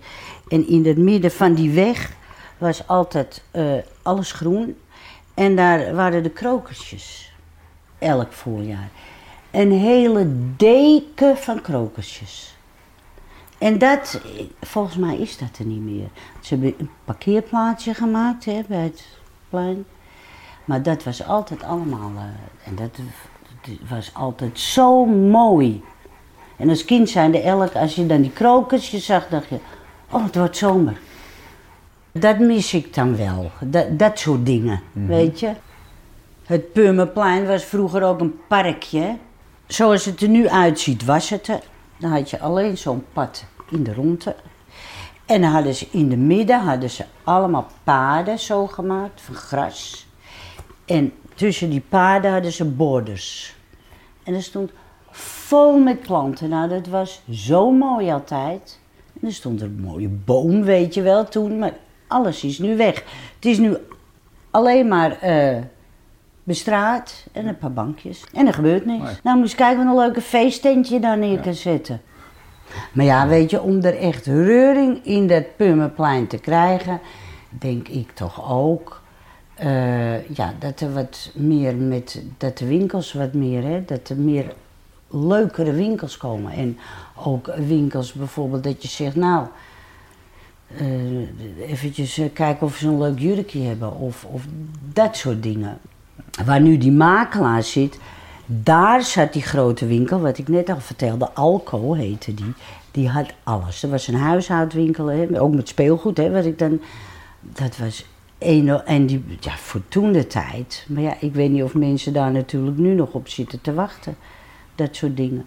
en 0.48 0.68
in 0.68 0.86
het 0.86 0.98
midden 0.98 1.30
van 1.30 1.54
die 1.54 1.70
weg 1.70 2.12
was 2.58 2.86
altijd 2.86 3.42
eh, 3.50 3.72
alles 4.02 4.32
groen. 4.32 4.76
En 5.34 5.56
daar 5.56 5.94
waren 5.94 6.22
de 6.22 6.30
krokusjes. 6.30 7.32
Elk 7.98 8.32
voorjaar. 8.32 8.90
Een 9.50 9.72
hele 9.72 10.26
deken 10.56 11.36
van 11.36 11.60
krokusjes. 11.60 12.56
En 13.58 13.78
dat, 13.78 14.20
volgens 14.60 14.96
mij 14.96 15.16
is 15.16 15.38
dat 15.38 15.58
er 15.58 15.64
niet 15.64 15.80
meer. 15.80 16.08
Ze 16.40 16.54
hebben 16.54 16.74
een 16.78 16.90
parkeerplaatsje 17.04 17.94
gemaakt 17.94 18.44
hè, 18.44 18.60
bij 18.68 18.82
het 18.82 19.06
plein. 19.48 19.84
Maar 20.64 20.82
dat 20.82 21.04
was 21.04 21.26
altijd 21.26 21.62
allemaal, 21.62 22.10
uh, 22.14 22.22
en 22.64 22.74
dat, 22.74 22.98
was 23.88 24.14
altijd 24.14 24.58
zo 24.58 25.06
mooi. 25.06 25.82
En 26.60 26.68
als 26.68 26.84
kind 26.84 27.10
zijnde 27.10 27.40
elk, 27.40 27.74
als 27.74 27.94
je 27.94 28.06
dan 28.06 28.20
die 28.20 28.32
krokusjes 28.32 29.04
zag, 29.04 29.28
dacht 29.28 29.48
je, 29.48 29.58
oh 30.10 30.24
het 30.24 30.34
wordt 30.34 30.56
zomer. 30.56 31.00
Dat 32.12 32.38
mis 32.38 32.74
ik 32.74 32.94
dan 32.94 33.16
wel, 33.16 33.50
dat, 33.60 33.98
dat 33.98 34.18
soort 34.18 34.46
dingen, 34.46 34.80
mm 34.92 35.06
-hmm. 35.06 35.16
weet 35.16 35.40
je. 35.40 35.52
Het 36.44 36.72
Purmerplein 36.72 37.46
was 37.46 37.64
vroeger 37.64 38.02
ook 38.02 38.20
een 38.20 38.40
parkje. 38.48 39.16
Zoals 39.66 40.04
het 40.04 40.20
er 40.20 40.28
nu 40.28 40.48
uitziet 40.48 41.04
was 41.04 41.28
het 41.28 41.48
er. 41.48 41.60
Dan 41.96 42.10
had 42.10 42.30
je 42.30 42.40
alleen 42.40 42.78
zo'n 42.78 43.04
pad 43.12 43.44
in 43.70 43.82
de 43.82 43.94
ronde. 43.94 44.36
En 45.26 45.40
dan 45.40 45.50
hadden 45.50 45.74
ze 45.74 45.86
in 45.90 46.08
de 46.08 46.16
midden 46.16 46.60
hadden 46.60 46.90
ze 46.90 47.04
allemaal 47.24 47.66
paden 47.84 48.38
zo 48.38 48.66
gemaakt 48.66 49.20
van 49.20 49.34
gras. 49.34 50.06
En 50.84 51.12
tussen 51.34 51.70
die 51.70 51.82
paden 51.88 52.32
hadden 52.32 52.52
ze 52.52 52.64
borders. 52.64 53.56
En 54.22 54.34
er 54.34 54.42
stond 54.42 54.70
vol 55.20 55.78
met 55.78 56.00
planten. 56.00 56.48
Nou, 56.48 56.68
dat 56.68 56.86
was 56.86 57.22
zo 57.30 57.70
mooi 57.70 58.10
altijd. 58.10 58.78
En 59.20 59.26
er 59.26 59.34
stond 59.34 59.60
een 59.60 59.80
mooie 59.80 60.08
boom, 60.08 60.62
weet 60.62 60.94
je 60.94 61.02
wel, 61.02 61.24
toen. 61.24 61.58
Maar 61.58 61.72
alles 62.06 62.44
is 62.44 62.58
nu 62.58 62.76
weg. 62.76 62.94
Het 63.34 63.44
is 63.44 63.58
nu 63.58 63.76
alleen 64.50 64.88
maar 64.88 65.18
uh, 65.24 65.56
bestraat 66.44 67.26
en 67.32 67.46
een 67.46 67.58
paar 67.58 67.72
bankjes. 67.72 68.24
En 68.32 68.46
er 68.46 68.54
gebeurt 68.54 68.86
niks. 68.86 69.04
Nee. 69.04 69.14
Nou, 69.22 69.38
moest 69.38 69.54
kijken 69.54 69.84
wat 69.84 69.94
een 69.94 70.00
leuke 70.00 70.20
feesttentje 70.20 71.00
daar 71.00 71.18
neer 71.18 71.32
ja. 71.36 71.40
kan 71.40 71.54
zetten. 71.54 72.00
Maar 72.92 73.04
ja, 73.04 73.28
weet 73.28 73.50
je, 73.50 73.62
om 73.62 73.82
er 73.82 73.98
echt 73.98 74.26
reuring 74.26 75.04
in 75.04 75.26
dat 75.26 75.56
Pummerplein 75.56 76.26
te 76.26 76.38
krijgen, 76.38 77.00
denk 77.48 77.88
ik 77.88 78.10
toch 78.10 78.50
ook. 78.50 79.02
Uh, 79.64 80.28
ja, 80.28 80.54
dat 80.58 80.80
er 80.80 80.92
wat 80.92 81.30
meer 81.34 81.76
met, 81.76 82.22
dat 82.38 82.58
de 82.58 82.66
winkels 82.66 83.12
wat 83.12 83.32
meer, 83.32 83.62
hè, 83.62 83.84
dat 83.84 84.08
er 84.08 84.16
meer 84.16 84.52
leukere 85.10 85.72
winkels 85.72 86.16
komen. 86.16 86.52
En 86.52 86.78
ook 87.14 87.50
winkels 87.56 88.12
bijvoorbeeld 88.12 88.64
dat 88.64 88.82
je 88.82 88.88
zegt, 88.88 89.16
nou, 89.16 89.46
uh, 90.80 91.70
eventjes 91.70 92.18
uh, 92.18 92.26
kijken 92.32 92.66
of 92.66 92.76
ze 92.76 92.86
een 92.86 92.98
leuk 92.98 93.18
jurkje 93.18 93.60
hebben 93.60 93.96
of, 93.96 94.24
of 94.24 94.44
dat 94.92 95.16
soort 95.16 95.42
dingen. 95.42 95.78
Waar 96.44 96.60
nu 96.60 96.78
die 96.78 96.92
makelaar 96.92 97.62
zit, 97.62 97.98
daar 98.46 99.02
zat 99.02 99.32
die 99.32 99.42
grote 99.42 99.86
winkel, 99.86 100.20
wat 100.20 100.38
ik 100.38 100.48
net 100.48 100.68
al 100.68 100.80
vertelde, 100.80 101.30
Alco 101.32 101.92
heette 101.92 102.34
die. 102.34 102.52
Die 102.90 103.08
had 103.08 103.32
alles. 103.42 103.82
Er 103.82 103.90
was 103.90 104.06
een 104.06 104.14
huishoudwinkel, 104.14 105.06
hè, 105.06 105.40
ook 105.40 105.54
met 105.54 105.68
speelgoed, 105.68 106.16
hè, 106.16 106.30
wat 106.30 106.44
ik 106.44 106.58
dan. 106.58 106.80
Dat 107.40 107.76
was 107.76 108.04
een, 108.38 108.68
en 108.68 109.06
die, 109.06 109.24
ja, 109.40 109.56
voor 109.56 109.80
toen 109.88 110.12
de 110.12 110.26
tijd. 110.26 110.86
Maar 110.88 111.02
ja, 111.02 111.16
ik 111.20 111.34
weet 111.34 111.50
niet 111.50 111.62
of 111.62 111.74
mensen 111.74 112.12
daar 112.12 112.30
natuurlijk 112.30 112.78
nu 112.78 112.94
nog 112.94 113.12
op 113.12 113.28
zitten 113.28 113.60
te 113.60 113.74
wachten. 113.74 114.16
Dat 114.80 114.96
soort 114.96 115.16
dingen. 115.16 115.44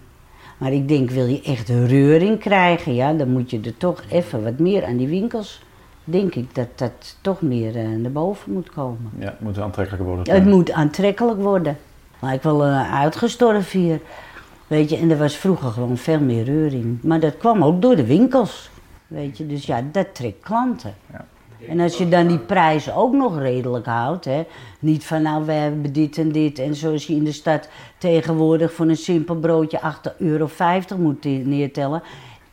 Maar 0.58 0.72
ik 0.72 0.88
denk, 0.88 1.10
wil 1.10 1.26
je 1.26 1.42
echt 1.42 1.68
reuring 1.68 2.38
krijgen, 2.38 2.94
ja, 2.94 3.12
dan 3.12 3.28
moet 3.28 3.50
je 3.50 3.60
er 3.60 3.76
toch 3.76 4.02
even 4.10 4.44
wat 4.44 4.58
meer 4.58 4.84
aan 4.84 4.96
die 4.96 5.08
winkels. 5.08 5.62
Denk 6.04 6.34
ik 6.34 6.54
dat 6.54 6.68
dat 6.74 7.16
toch 7.20 7.42
meer 7.42 7.76
uh, 7.76 7.96
naar 7.96 8.12
boven 8.12 8.52
moet 8.52 8.70
komen. 8.70 9.10
Ja, 9.18 9.24
het 9.24 9.40
moet 9.40 9.58
aantrekkelijker 9.58 10.08
worden. 10.08 10.34
Het 10.34 10.44
moet 10.44 10.72
aantrekkelijk 10.72 11.40
worden. 11.40 11.76
Maar 12.18 12.34
ik 12.34 12.42
wil 12.42 12.66
uh, 12.66 12.94
uitgestorven 12.94 13.80
hier. 13.80 14.00
Weet 14.66 14.90
je, 14.90 14.96
en 14.96 15.10
er 15.10 15.18
was 15.18 15.36
vroeger 15.36 15.70
gewoon 15.70 15.96
veel 15.96 16.20
meer 16.20 16.44
reuring. 16.44 17.02
Maar 17.02 17.20
dat 17.20 17.36
kwam 17.36 17.64
ook 17.64 17.82
door 17.82 17.96
de 17.96 18.06
winkels. 18.06 18.70
Weet 19.06 19.38
je, 19.38 19.46
dus 19.46 19.66
ja, 19.66 19.82
dat 19.92 20.14
trekt 20.14 20.42
klanten. 20.42 20.94
Ja. 21.12 21.24
En 21.68 21.80
als 21.80 21.98
je 21.98 22.08
dan 22.08 22.26
die 22.26 22.38
prijs 22.38 22.92
ook 22.92 23.12
nog 23.12 23.38
redelijk 23.38 23.86
houdt, 23.86 24.24
hè, 24.24 24.46
niet 24.78 25.04
van 25.04 25.22
nou 25.22 25.44
we 25.44 25.52
hebben 25.52 25.92
dit 25.92 26.18
en 26.18 26.32
dit 26.32 26.58
en 26.58 26.74
zoals 26.74 27.06
je 27.06 27.14
in 27.14 27.24
de 27.24 27.32
stad 27.32 27.68
tegenwoordig 27.98 28.72
voor 28.72 28.86
een 28.86 28.96
simpel 28.96 29.36
broodje 29.36 29.80
8,50 29.80 30.16
euro 30.18 30.48
moet 30.96 31.24
neertellen. 31.24 32.02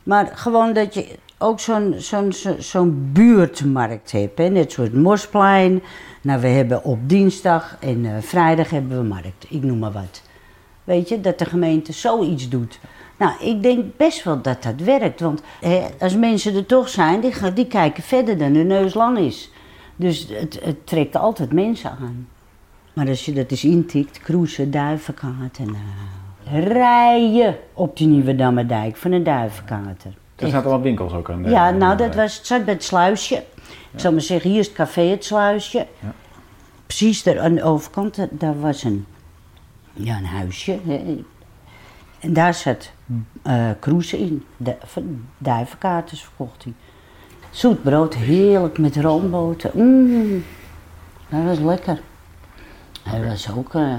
Maar 0.02 0.30
gewoon 0.34 0.72
dat 0.72 0.94
je 0.94 1.06
ook 1.38 1.60
zo'n 1.60 1.94
zo'n 1.96 2.32
zo'n 2.58 3.10
buurtmarkt 3.12 4.12
hebt, 4.12 4.38
hè, 4.38 4.48
net 4.48 4.76
het 4.76 4.94
Mosplein. 4.94 5.82
Nou, 6.22 6.40
we 6.40 6.46
hebben 6.46 6.84
op 6.84 7.08
dinsdag 7.08 7.76
en 7.80 8.04
uh, 8.04 8.16
vrijdag 8.20 8.70
hebben 8.70 8.98
we 8.98 9.08
markt, 9.08 9.46
ik 9.48 9.62
noem 9.62 9.78
maar 9.78 9.92
wat. 9.92 10.22
Weet 10.84 11.08
je, 11.08 11.20
dat 11.20 11.38
de 11.38 11.44
gemeente 11.44 11.92
zoiets 11.92 12.48
doet. 12.48 12.78
Nou, 13.22 13.32
ik 13.40 13.62
denk 13.62 13.96
best 13.96 14.24
wel 14.24 14.42
dat 14.42 14.62
dat 14.62 14.80
werkt. 14.80 15.20
Want 15.20 15.42
hè, 15.60 15.86
als 16.00 16.16
mensen 16.16 16.54
er 16.54 16.66
toch 16.66 16.88
zijn, 16.88 17.20
die, 17.20 17.32
gaan, 17.32 17.54
die 17.54 17.66
kijken 17.66 18.02
verder 18.02 18.38
dan 18.38 18.54
hun 18.54 18.66
neus 18.66 18.94
lang 18.94 19.18
is. 19.18 19.50
Dus 19.96 20.26
het, 20.28 20.60
het 20.64 20.86
trekt 20.86 21.16
altijd 21.16 21.52
mensen 21.52 21.90
aan. 21.90 22.28
Maar 22.92 23.08
als 23.08 23.24
je 23.24 23.32
dat 23.32 23.50
eens 23.50 23.64
intikt, 23.64 24.18
Kroesen, 24.18 24.70
Duivenkaarten, 24.70 25.64
nou, 25.64 26.64
rijen 26.64 27.56
op 27.72 27.96
die 27.96 28.06
Nieuwe 28.06 28.34
Dammerdijk 28.34 28.96
van 28.96 29.12
een 29.12 29.22
Duivenkaarten. 29.22 30.14
Er 30.36 30.48
zaten 30.48 30.70
wel 30.70 30.80
winkels 30.80 31.12
ook 31.12 31.30
aan. 31.30 31.44
Ja, 31.44 31.70
nou, 31.70 31.96
dat 31.96 32.14
was, 32.14 32.36
het 32.36 32.46
zat 32.46 32.64
bij 32.64 32.74
het 32.74 32.84
sluisje. 32.84 33.34
Ja. 33.34 33.42
Ik 33.92 34.00
zal 34.00 34.12
maar 34.12 34.20
zeggen, 34.20 34.50
hier 34.50 34.58
is 34.58 34.66
het 34.66 34.76
café, 34.76 35.02
het 35.02 35.24
sluisje. 35.24 35.78
Ja. 35.78 36.14
Precies 36.86 37.22
daar 37.22 37.40
aan 37.40 37.54
de 37.54 37.62
overkant, 37.62 38.26
daar 38.30 38.60
was 38.60 38.84
een, 38.84 39.06
ja, 39.92 40.16
een 40.16 40.24
huisje. 40.24 40.78
En 42.22 42.32
daar 42.32 42.54
zat 42.54 42.90
uh, 43.46 43.70
Kroes 43.80 44.12
in. 44.12 44.44
De, 44.56 44.76
duivenkaarten 45.38 46.16
verkocht 46.16 46.64
hij. 46.64 46.72
Zoet 47.50 47.82
brood, 47.82 48.14
heerlijk 48.14 48.78
met 48.78 48.96
roomboten. 48.96 49.70
Mm, 49.74 50.44
dat 51.28 51.42
was 51.44 51.58
lekker. 51.58 52.00
Hij 53.02 53.24
was 53.26 53.50
ook, 53.56 53.74
uh, 53.74 53.94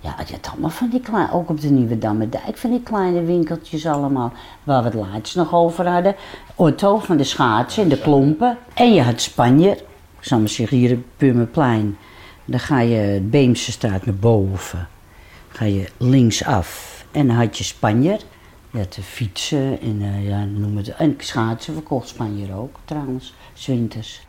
ja, 0.00 0.16
je 0.26 0.32
had 0.32 0.48
allemaal 0.50 0.70
van 0.70 0.88
die 0.88 1.00
kleine, 1.00 1.32
ook 1.32 1.48
op 1.48 1.60
de 1.60 1.68
Nieuwe 1.68 1.98
Dammerdijk, 1.98 2.56
van 2.56 2.70
die 2.70 2.82
kleine 2.82 3.22
winkeltjes 3.22 3.86
allemaal. 3.86 4.32
Waar 4.64 4.82
we 4.82 4.88
het 4.88 4.98
laatst 4.98 5.36
nog 5.36 5.54
over 5.54 5.88
hadden. 5.88 6.14
Otto 6.54 6.98
van 6.98 7.16
de 7.16 7.24
schaatsen 7.24 7.82
en 7.82 7.88
de 7.88 7.98
klompen. 7.98 8.58
En 8.74 8.94
je 8.94 9.02
had 9.02 9.20
Spanje. 9.20 9.70
Ik 10.18 10.30
zal 10.30 10.38
maar 10.38 10.48
zeggen, 10.48 10.76
hier 10.76 10.96
op 10.96 11.04
Purmerplein. 11.16 11.96
Dan 12.44 12.60
ga 12.60 12.80
je 12.80 13.20
Beemse 13.30 13.72
straat 13.72 14.06
naar 14.06 14.14
boven. 14.14 14.88
Ga 15.48 15.64
je 15.64 15.88
linksaf. 15.96 16.93
En 17.14 17.26
dan 17.26 17.36
had 17.36 17.58
je 17.58 17.64
Spanjer. 17.64 18.20
Je 18.70 18.78
had 18.78 18.98
fietsen 19.02 19.80
en, 19.80 20.00
uh, 20.00 20.28
ja, 20.28 20.44
noem 20.44 20.76
het, 20.76 20.88
en 20.88 21.14
schaatsen 21.18 21.74
verkocht 21.74 22.08
Spanjer 22.08 22.56
ook 22.56 22.76
trouwens, 22.84 23.34
zwinters. 23.52 24.26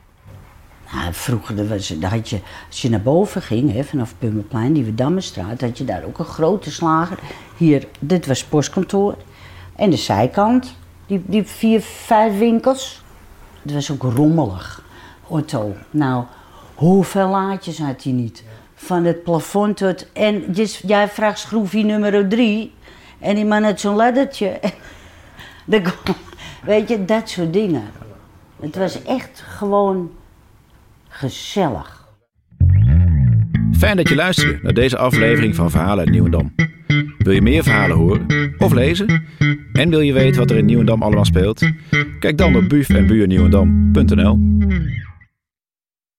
Nou, 0.93 1.13
vroeger 1.13 1.67
was, 1.67 1.95
had 2.01 2.29
je, 2.29 2.39
als 2.67 2.81
je 2.81 2.89
naar 2.89 3.01
boven 3.01 3.41
ging, 3.41 3.71
hè, 3.73 3.83
vanaf 3.83 4.15
Pummerplein, 4.17 4.73
die 4.73 4.95
Dammenstraat, 4.95 5.61
had 5.61 5.77
je 5.77 5.85
daar 5.85 6.03
ook 6.03 6.19
een 6.19 6.25
grote 6.25 6.71
slager. 6.71 7.19
Hier, 7.57 7.87
dit 7.99 8.25
was 8.25 8.45
postkantoor. 8.45 9.15
En 9.75 9.89
de 9.89 9.97
zijkant, 9.97 10.75
die, 11.05 11.21
die 11.25 11.43
vier, 11.43 11.81
vijf 11.81 12.37
winkels. 12.37 13.03
Het 13.61 13.73
was 13.73 13.91
ook 13.91 14.03
rommelig. 14.03 14.83
Otto, 15.27 15.73
nou, 15.89 16.23
hoeveel 16.75 17.27
laadjes 17.27 17.79
had 17.79 18.03
hij 18.03 18.13
niet? 18.13 18.43
Van 18.75 19.03
het 19.03 19.23
plafond 19.23 19.77
tot... 19.77 20.11
En 20.11 20.51
dus, 20.51 20.81
jij 20.87 21.09
vraagt 21.09 21.39
schroefje 21.39 21.83
nummer 21.83 22.27
drie. 22.27 22.73
En 23.19 23.35
die 23.35 23.45
man 23.45 23.63
had 23.63 23.79
zo'n 23.79 23.95
laddertje. 23.95 24.59
De, 25.65 25.81
weet 26.63 26.89
je, 26.89 27.05
dat 27.05 27.29
soort 27.29 27.53
dingen. 27.53 27.83
Het 28.59 28.75
was 28.75 29.03
echt 29.03 29.43
gewoon 29.47 30.11
gezellig. 31.07 32.07
Fijn 33.77 33.97
dat 33.97 34.09
je 34.09 34.15
luisterde 34.15 34.59
naar 34.61 34.73
deze 34.73 34.97
aflevering 34.97 35.55
van 35.55 35.71
Verhalen 35.71 35.99
uit 35.99 36.09
Nieuwendam. 36.09 36.53
Wil 37.17 37.33
je 37.33 37.41
meer 37.41 37.63
verhalen 37.63 37.97
horen 37.97 38.53
of 38.57 38.73
lezen? 38.73 39.23
En 39.73 39.89
wil 39.89 39.99
je 39.99 40.13
weten 40.13 40.39
wat 40.39 40.51
er 40.51 40.57
in 40.57 40.65
Nieuwendam 40.65 41.01
allemaal 41.01 41.25
speelt? 41.25 41.71
Kijk 42.19 42.37
dan 42.37 42.55
op 42.55 42.69
buf 42.69 42.89
en 42.89 43.07
buurnieuwendam.nl 43.07 44.39